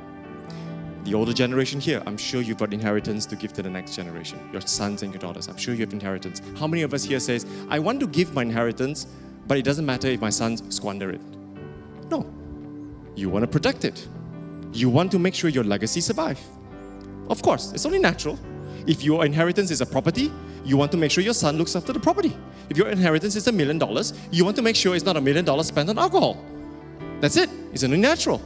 [1.04, 4.39] the older generation here, I'm sure you've got inheritance to give to the next generation,
[4.54, 5.49] your sons and your daughters.
[5.49, 6.41] I'm sure you have inheritance.
[6.58, 9.08] How many of us here says, I want to give my inheritance,
[9.45, 11.22] but it doesn't matter if my sons squander it?
[12.10, 12.26] No.
[13.16, 14.08] You want to protect it.
[14.72, 16.39] You want to make sure your legacy survive.
[17.30, 18.39] Of course, it's only natural.
[18.88, 20.32] If your inheritance is a property,
[20.64, 22.36] you want to make sure your son looks after the property.
[22.70, 25.22] If your inheritance is a million dollars, you want to make sure it's not a
[25.22, 26.43] million dollars spent on alcohol.
[27.20, 27.49] That's it.
[27.74, 28.41] It's only natural.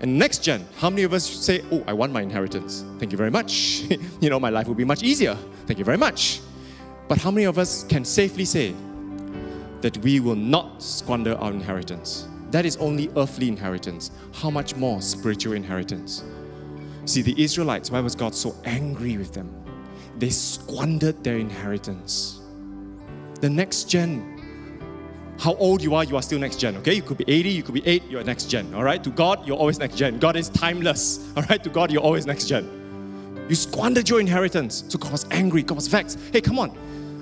[0.00, 2.84] And next gen, how many of us say, Oh, I want my inheritance?
[2.98, 3.82] Thank you very much.
[4.20, 5.36] you know, my life will be much easier.
[5.66, 6.40] Thank you very much.
[7.08, 8.74] But how many of us can safely say
[9.80, 12.28] that we will not squander our inheritance?
[12.50, 14.10] That is only earthly inheritance.
[14.32, 16.24] How much more spiritual inheritance?
[17.04, 19.52] See, the Israelites, why was God so angry with them?
[20.18, 22.40] They squandered their inheritance.
[23.40, 24.37] The next gen,
[25.38, 26.94] how old you are, you are still next gen, okay?
[26.94, 29.02] You could be 80, you could be 8, you're next gen, all right?
[29.04, 30.18] To God, you're always next gen.
[30.18, 31.62] God is timeless, all right?
[31.62, 33.46] To God, you're always next gen.
[33.48, 34.84] You squandered your inheritance.
[34.88, 36.18] So God was angry, God was vexed.
[36.32, 36.76] Hey, come on.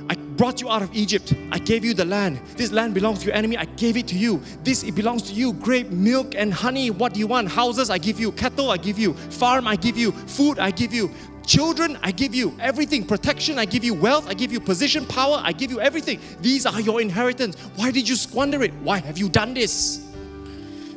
[0.09, 1.35] I brought you out of Egypt.
[1.51, 2.41] I gave you the land.
[2.57, 3.57] This land belongs to your enemy.
[3.57, 4.41] I gave it to you.
[4.63, 5.53] This it belongs to you.
[5.55, 6.91] Grape, milk, and honey.
[6.91, 7.49] What do you want?
[7.49, 8.31] Houses, I give you.
[8.33, 9.15] Cattle, I give you.
[9.15, 10.13] Farm, I give you.
[10.13, 11.11] Food, I give you.
[11.47, 13.07] Children, I give you everything.
[13.07, 13.95] Protection, I give you.
[13.95, 14.59] Wealth, I give you.
[14.59, 16.21] Position, power, I give you everything.
[16.41, 17.57] These are your inheritance.
[17.77, 18.75] Why did you squander it?
[18.83, 20.05] Why have you done this?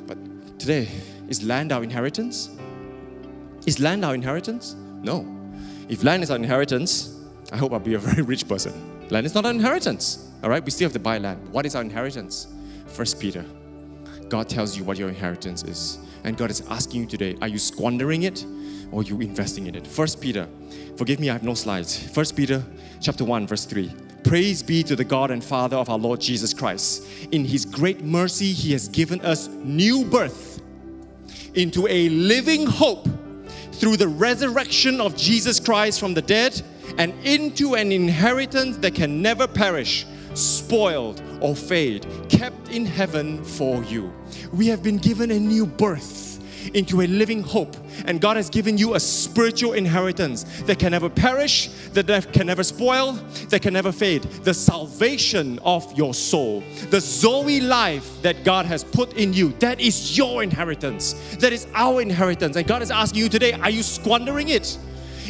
[0.08, 0.18] But
[0.58, 0.89] today,
[1.28, 2.50] is land our inheritance?
[3.68, 4.76] Is land our inheritance?
[5.04, 5.28] No.
[5.88, 7.16] If land is our inheritance,
[7.52, 8.74] I hope I'll be a very rich person.
[9.10, 10.32] Land is not our inheritance.
[10.43, 11.47] All right, we still have to buy land.
[11.52, 12.47] What is our inheritance?
[12.88, 13.45] First Peter.
[14.30, 16.00] God tells you what your inheritance is.
[16.24, 18.45] And God is asking you today, are you squandering it
[18.92, 19.86] or you investing in it?
[19.86, 20.48] First Peter.
[20.98, 21.98] Forgive me, I have no slides.
[22.10, 22.64] First Peter
[23.02, 23.94] chapter 1, verse 3.
[24.24, 27.08] Praise be to the God and Father of our Lord Jesus Christ.
[27.32, 30.62] In his great mercy, he has given us new birth
[31.56, 33.08] into a living hope
[33.72, 36.62] through the resurrection of Jesus Christ from the dead
[36.98, 43.84] and into an inheritance that can never perish, spoiled or fade, kept in heaven for
[43.86, 44.14] you.
[44.52, 46.29] We have been given a new birth.
[46.74, 47.76] Into a living hope.
[48.05, 52.64] And God has given you a spiritual inheritance that can never perish, that can never
[52.64, 53.14] spoil,
[53.49, 54.24] that can never fade.
[54.24, 59.80] The salvation of your soul, the Zoe life that God has put in you, that
[59.80, 61.14] is your inheritance.
[61.38, 62.55] That is our inheritance.
[62.55, 64.78] And God is asking you today, are you squandering it?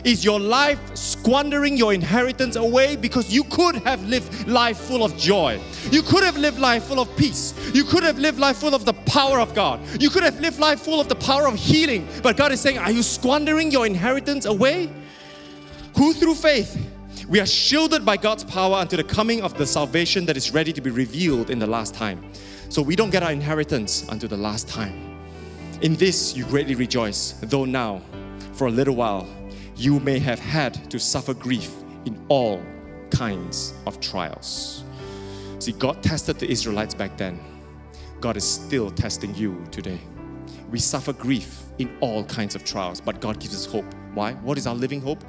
[0.04, 5.18] Is your life squandering your inheritance away because you could have lived life full of
[5.18, 5.60] joy?
[5.92, 7.54] You could have lived life full of peace.
[7.74, 9.80] You could have lived life full of the power of God.
[10.02, 12.08] You could have lived life full of the power of healing.
[12.24, 14.90] But God is saying, Are you squandering your inheritance away?
[15.96, 16.78] Who through faith
[17.30, 20.74] we are shielded by God's power unto the coming of the salvation that is ready
[20.74, 22.24] to be revealed in the last time.
[22.70, 25.16] So we don't get our inheritance until the last time.
[25.84, 28.02] In this you greatly rejoice, though now,
[28.54, 29.28] for a little while,
[29.80, 31.74] you may have had to suffer grief
[32.04, 32.62] in all
[33.12, 34.84] kinds of trials.
[35.60, 37.40] See, God tested the Israelites back then.
[38.20, 40.02] God is still testing you today.
[40.70, 43.86] We suffer grief in all kinds of trials, but God gives us hope.
[44.14, 44.34] Why?
[44.34, 45.24] What is our living hope?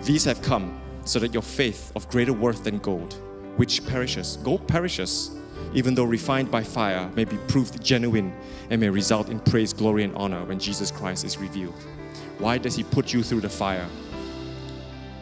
[0.00, 3.16] These have come so that your faith of greater worth than gold,
[3.56, 5.36] which perishes, gold perishes,
[5.74, 8.34] even though refined by fire, may be proved genuine
[8.70, 11.74] and may result in praise, glory, and honor when Jesus Christ is revealed.
[12.40, 13.86] Why does He put you through the fire?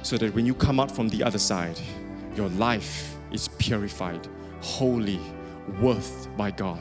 [0.02, 1.78] So that when you come out from the other side,
[2.36, 4.26] your life is purified,
[4.60, 5.20] holy,
[5.80, 6.80] worth by God.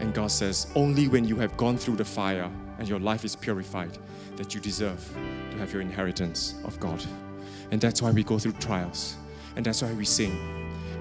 [0.00, 3.36] And God says, only when you have gone through the fire and your life is
[3.36, 3.96] purified
[4.36, 5.08] that you deserve
[5.52, 7.02] to have your inheritance of God.
[7.70, 9.16] And that's why we go through trials.
[9.54, 10.36] And that's why we sing,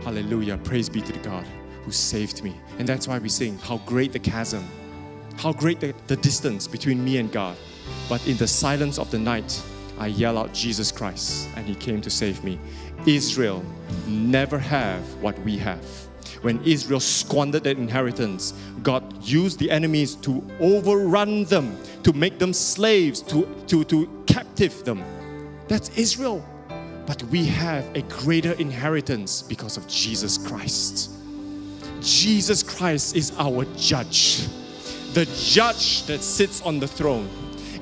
[0.03, 1.45] Hallelujah, praise be to the God
[1.83, 2.55] who saved me.
[2.77, 4.63] And that's why we sing, How great the chasm,
[5.37, 7.57] how great the, the distance between me and God.
[8.07, 9.61] But in the silence of the night,
[9.97, 12.59] I yell out Jesus Christ, and He came to save me.
[13.05, 13.63] Israel
[14.07, 15.83] never have what we have.
[16.41, 22.53] When Israel squandered their inheritance, God used the enemies to overrun them, to make them
[22.53, 25.03] slaves, to, to, to captive them.
[25.67, 26.45] That's Israel.
[27.05, 31.11] But we have a greater inheritance because of Jesus Christ.
[32.01, 34.47] Jesus Christ is our judge,
[35.13, 37.27] the judge that sits on the throne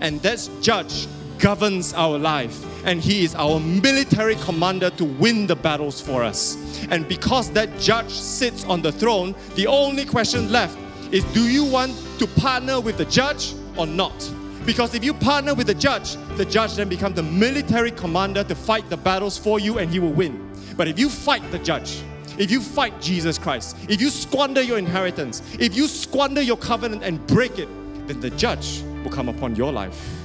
[0.02, 1.08] and this judge
[1.39, 6.58] governs our life and he is our military commander to win the battles for us.
[6.89, 10.78] And because that judge sits on the throne, the only question left
[11.12, 14.32] is do you want to partner with the judge or not?
[14.66, 18.56] Because if you partner with the judge, the judge then becomes the military commander to
[18.56, 20.52] fight the battles for you and he will win.
[20.76, 22.02] But if you fight the judge,
[22.38, 27.04] if you fight Jesus Christ, if you squander your inheritance, if you squander your covenant
[27.04, 27.70] and break it,
[28.08, 30.24] then the judge will come upon your life,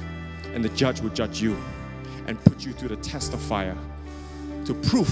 [0.53, 1.57] and the judge will judge you
[2.27, 3.77] and put you through the test of fire
[4.65, 5.09] to prove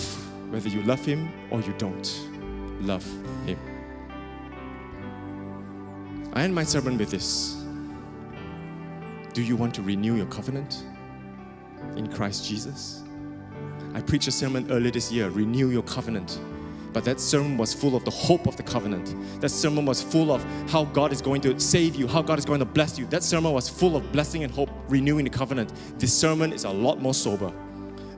[0.51, 2.27] whether you love him or you don't
[2.81, 3.05] love
[3.45, 3.57] him.
[6.33, 7.57] I end my sermon with this.
[9.33, 10.83] Do you want to renew your covenant
[11.95, 13.03] in Christ Jesus?
[13.93, 16.39] I preached a sermon earlier this year, renew your covenant.
[16.93, 19.15] But that sermon was full of the hope of the covenant.
[19.41, 22.45] That sermon was full of how God is going to save you, how God is
[22.45, 23.05] going to bless you.
[23.07, 25.71] That sermon was full of blessing and hope, renewing the covenant.
[25.97, 27.51] This sermon is a lot more sober.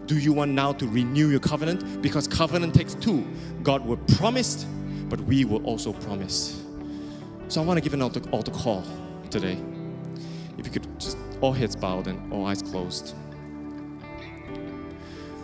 [0.05, 2.01] Do you want now to renew your covenant?
[2.01, 3.25] Because covenant takes two.
[3.61, 4.65] God will promise,
[5.07, 6.63] but we will also promise.
[7.47, 8.83] So I want to give an altar, altar call
[9.29, 9.57] today.
[10.57, 13.13] If you could just all heads bowed and all eyes closed.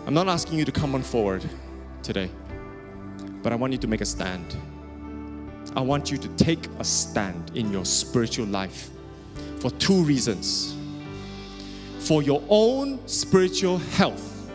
[0.06, 1.44] I'm not asking you to come on forward
[2.02, 2.30] today.
[3.42, 4.56] But I want you to make a stand.
[5.76, 8.90] I want you to take a stand in your spiritual life
[9.60, 10.74] for two reasons
[12.00, 14.50] for your own spiritual health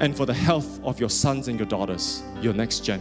[0.00, 3.00] and for the health of your sons and your daughters, your next gen.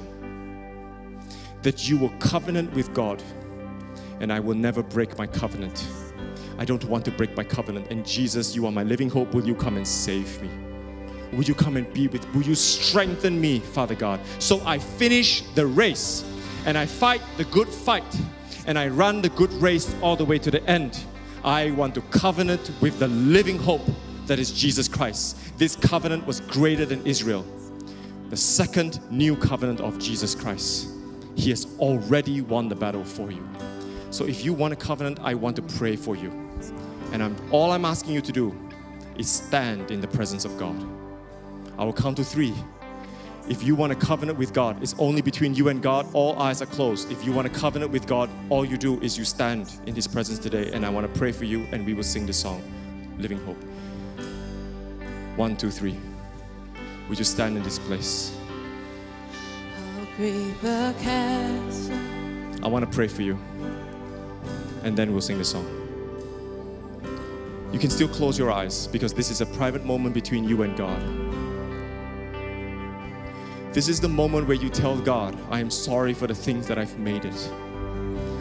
[1.64, 3.22] That you will covenant with God,
[4.20, 5.86] and I will never break my covenant.
[6.60, 7.88] I don't want to break my covenant.
[7.92, 9.34] And Jesus, you are my living hope.
[9.34, 10.71] Will you come and save me?
[11.34, 15.42] Would you come and be with, will you strengthen me, Father God, so I finish
[15.56, 16.26] the race
[16.66, 18.04] and I fight the good fight
[18.66, 21.04] and I run the good race all the way to the end.
[21.44, 23.82] I want to covenant with the living hope
[24.28, 25.38] that is Jesus Christ.
[25.58, 27.46] This covenant was greater than Israel.
[28.30, 30.90] The second new covenant of Jesus Christ.
[31.36, 33.48] He has already won the battle for you.
[34.12, 36.30] So if you want a covenant, I want to pray for you.
[37.14, 38.56] And I'm, all I'm asking you to do
[39.18, 41.01] is stand in the presence of God.
[41.78, 42.54] I will count to three.
[43.50, 46.08] If you want a covenant with God, it's only between you and God.
[46.14, 47.12] All eyes are closed.
[47.12, 50.08] If you want a covenant with God, all you do is you stand in His
[50.08, 50.72] presence today.
[50.72, 52.62] And I want to pray for you, and we will sing the song,
[53.18, 53.62] Living Hope.
[55.38, 55.98] One, two, three.
[57.10, 58.36] Would you stand in this place?
[62.64, 63.40] I want to pray for you.
[64.84, 65.66] and then we'll sing the song.
[67.72, 70.76] You can still close your eyes because this is a private moment between you and
[70.78, 71.31] God.
[73.74, 76.78] This is the moment where you tell God, I am sorry for the things that
[76.78, 77.52] I've made it.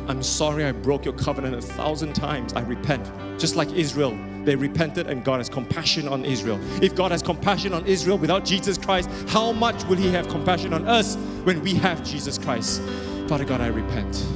[0.09, 2.53] I'm sorry I broke your covenant a thousand times.
[2.55, 3.09] I repent.
[3.39, 6.59] Just like Israel, they repented and God has compassion on Israel.
[6.83, 10.73] If God has compassion on Israel without Jesus Christ, how much will He have compassion
[10.73, 11.15] on us
[11.45, 12.83] when we have Jesus Christ?
[13.29, 14.27] Father God, I repent.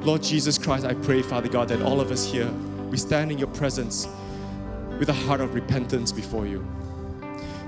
[0.00, 2.50] Lord Jesus Christ, I pray, Father God, that all of us here,
[2.90, 4.08] we stand in your presence
[4.98, 6.66] with a heart of repentance before you.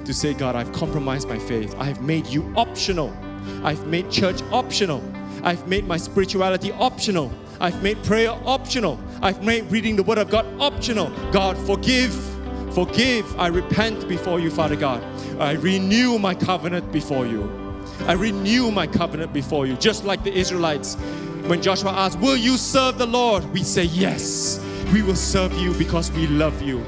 [0.04, 1.74] To say, God, I've compromised my faith.
[1.78, 3.16] I have made you optional.
[3.62, 5.02] I've made church optional.
[5.42, 7.30] I've made my spirituality optional.
[7.60, 8.98] I've made prayer optional.
[9.22, 11.10] I've made reading the Word of God optional.
[11.30, 12.14] God, forgive,
[12.74, 13.38] forgive.
[13.38, 15.02] I repent before you, Father God.
[15.38, 17.60] I renew my covenant before you.
[18.06, 20.94] I renew my covenant before you, just like the Israelites.
[21.46, 23.44] When Joshua asked, Will you serve the Lord?
[23.52, 26.80] We say, Yes, we will serve you because we love you.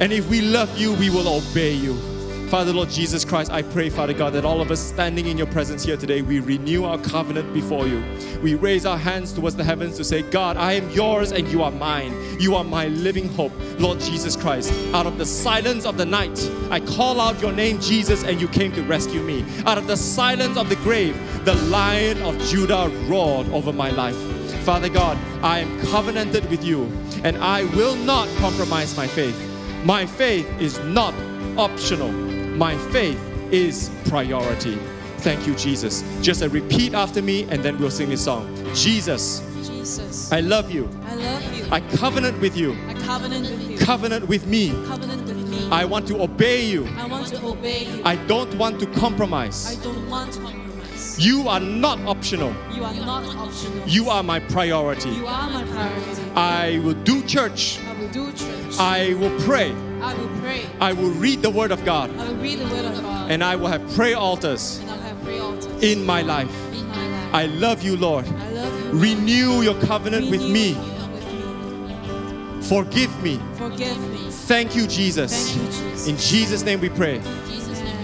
[0.00, 2.15] And if we love you, we will obey you.
[2.48, 5.48] Father, Lord Jesus Christ, I pray, Father God, that all of us standing in your
[5.48, 8.04] presence here today, we renew our covenant before you.
[8.40, 11.64] We raise our hands towards the heavens to say, God, I am yours and you
[11.64, 12.14] are mine.
[12.38, 14.72] You are my living hope, Lord Jesus Christ.
[14.94, 16.38] Out of the silence of the night,
[16.70, 19.44] I call out your name, Jesus, and you came to rescue me.
[19.66, 24.16] Out of the silence of the grave, the lion of Judah roared over my life.
[24.62, 26.84] Father God, I am covenanted with you
[27.24, 29.36] and I will not compromise my faith.
[29.84, 31.12] My faith is not
[31.58, 32.25] optional.
[32.56, 33.20] My faith
[33.52, 34.76] is priority.
[35.18, 36.02] Thank you, Jesus.
[36.22, 38.46] Just a repeat after me, and then we'll sing this song.
[38.74, 40.88] Jesus, Jesus, I love you.
[41.04, 41.66] I love you.
[41.70, 42.72] I covenant with you.
[42.88, 43.78] I covenant with you.
[43.78, 44.70] Covenant with me.
[44.86, 45.68] Covenant with me.
[45.70, 46.86] I want to obey you.
[46.96, 48.02] I want to obey you.
[48.04, 49.78] I don't want to compromise.
[49.78, 51.18] I don't want to compromise.
[51.18, 52.54] You are not optional.
[52.72, 53.86] You are not optional.
[53.86, 55.10] You are my priority.
[55.10, 56.22] You are my priority.
[56.34, 57.80] I will do church.
[58.06, 58.78] I will do church.
[58.78, 59.72] I will pray.
[60.00, 60.66] I will pray.
[60.80, 62.10] I will read the Word of God.
[62.16, 63.30] I will read the word of God.
[63.30, 66.50] And I will have prayer altars And I'll have prayer altars in my life.
[66.72, 67.34] in my life.
[67.34, 68.26] I love you, Lord.
[68.28, 69.00] I love you.
[69.00, 70.68] Renew your covenant with Renew me.
[70.70, 72.62] your with me.
[72.62, 73.40] Forgive me.
[73.54, 74.30] Forgive me.
[74.30, 75.32] Thank you, Jesus.
[75.52, 76.06] Thank you, Jesus.
[76.06, 77.16] In Jesus' name we pray.
[77.16, 77.96] In Jesus' name.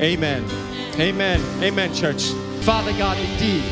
[0.00, 0.44] Amen.
[0.98, 1.62] Amen.
[1.62, 2.28] Amen, church.
[2.62, 3.64] Father God, indeed,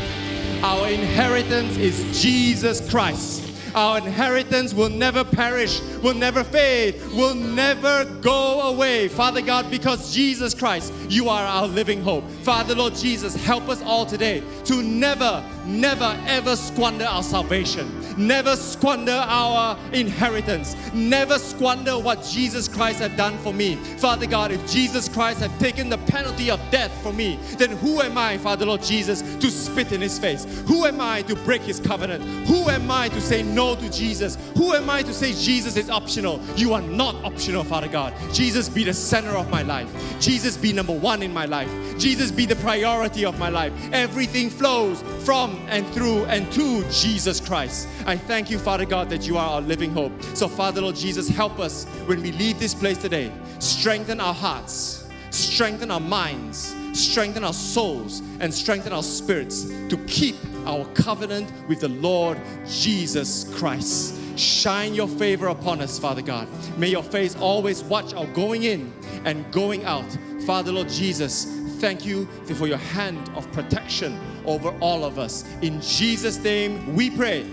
[0.63, 3.48] our inheritance is Jesus Christ.
[3.75, 9.07] Our inheritance will never perish, will never fade, will never go away.
[9.07, 12.23] Father God, because Jesus Christ, you are our living hope.
[12.43, 17.95] Father, Lord Jesus, help us all today to never, never, ever squander our salvation.
[18.17, 20.75] Never squander our inheritance.
[20.93, 23.75] Never squander what Jesus Christ had done for me.
[23.75, 28.01] Father God, if Jesus Christ had taken the penalty of death for me, then who
[28.01, 30.43] am I, Father Lord Jesus, to spit in his face?
[30.67, 32.23] Who am I to break his covenant?
[32.47, 34.37] Who am I to say no to Jesus?
[34.57, 36.41] Who am I to say Jesus is optional?
[36.55, 38.13] You are not optional, Father God.
[38.33, 39.89] Jesus be the center of my life.
[40.19, 41.69] Jesus be number one in my life.
[41.97, 43.73] Jesus be the priority of my life.
[43.93, 47.87] Everything flows from and through and to Jesus Christ.
[48.07, 50.11] I thank you, Father God, that you are our living hope.
[50.33, 53.31] So, Father Lord Jesus, help us when we leave this place today.
[53.59, 60.35] Strengthen our hearts, strengthen our minds, strengthen our souls, and strengthen our spirits to keep
[60.65, 64.19] our covenant with the Lord Jesus Christ.
[64.35, 66.47] Shine your favor upon us, Father God.
[66.75, 68.91] May your face always watch our going in
[69.25, 70.17] and going out.
[70.47, 71.45] Father Lord Jesus,
[71.79, 72.25] thank you
[72.55, 74.19] for your hand of protection
[74.49, 75.45] over all of us.
[75.61, 77.45] In Jesus' name we pray.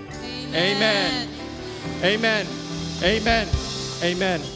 [0.54, 1.28] Amen.
[2.02, 2.46] Amen.
[3.02, 3.48] Amen.
[4.02, 4.55] Amen.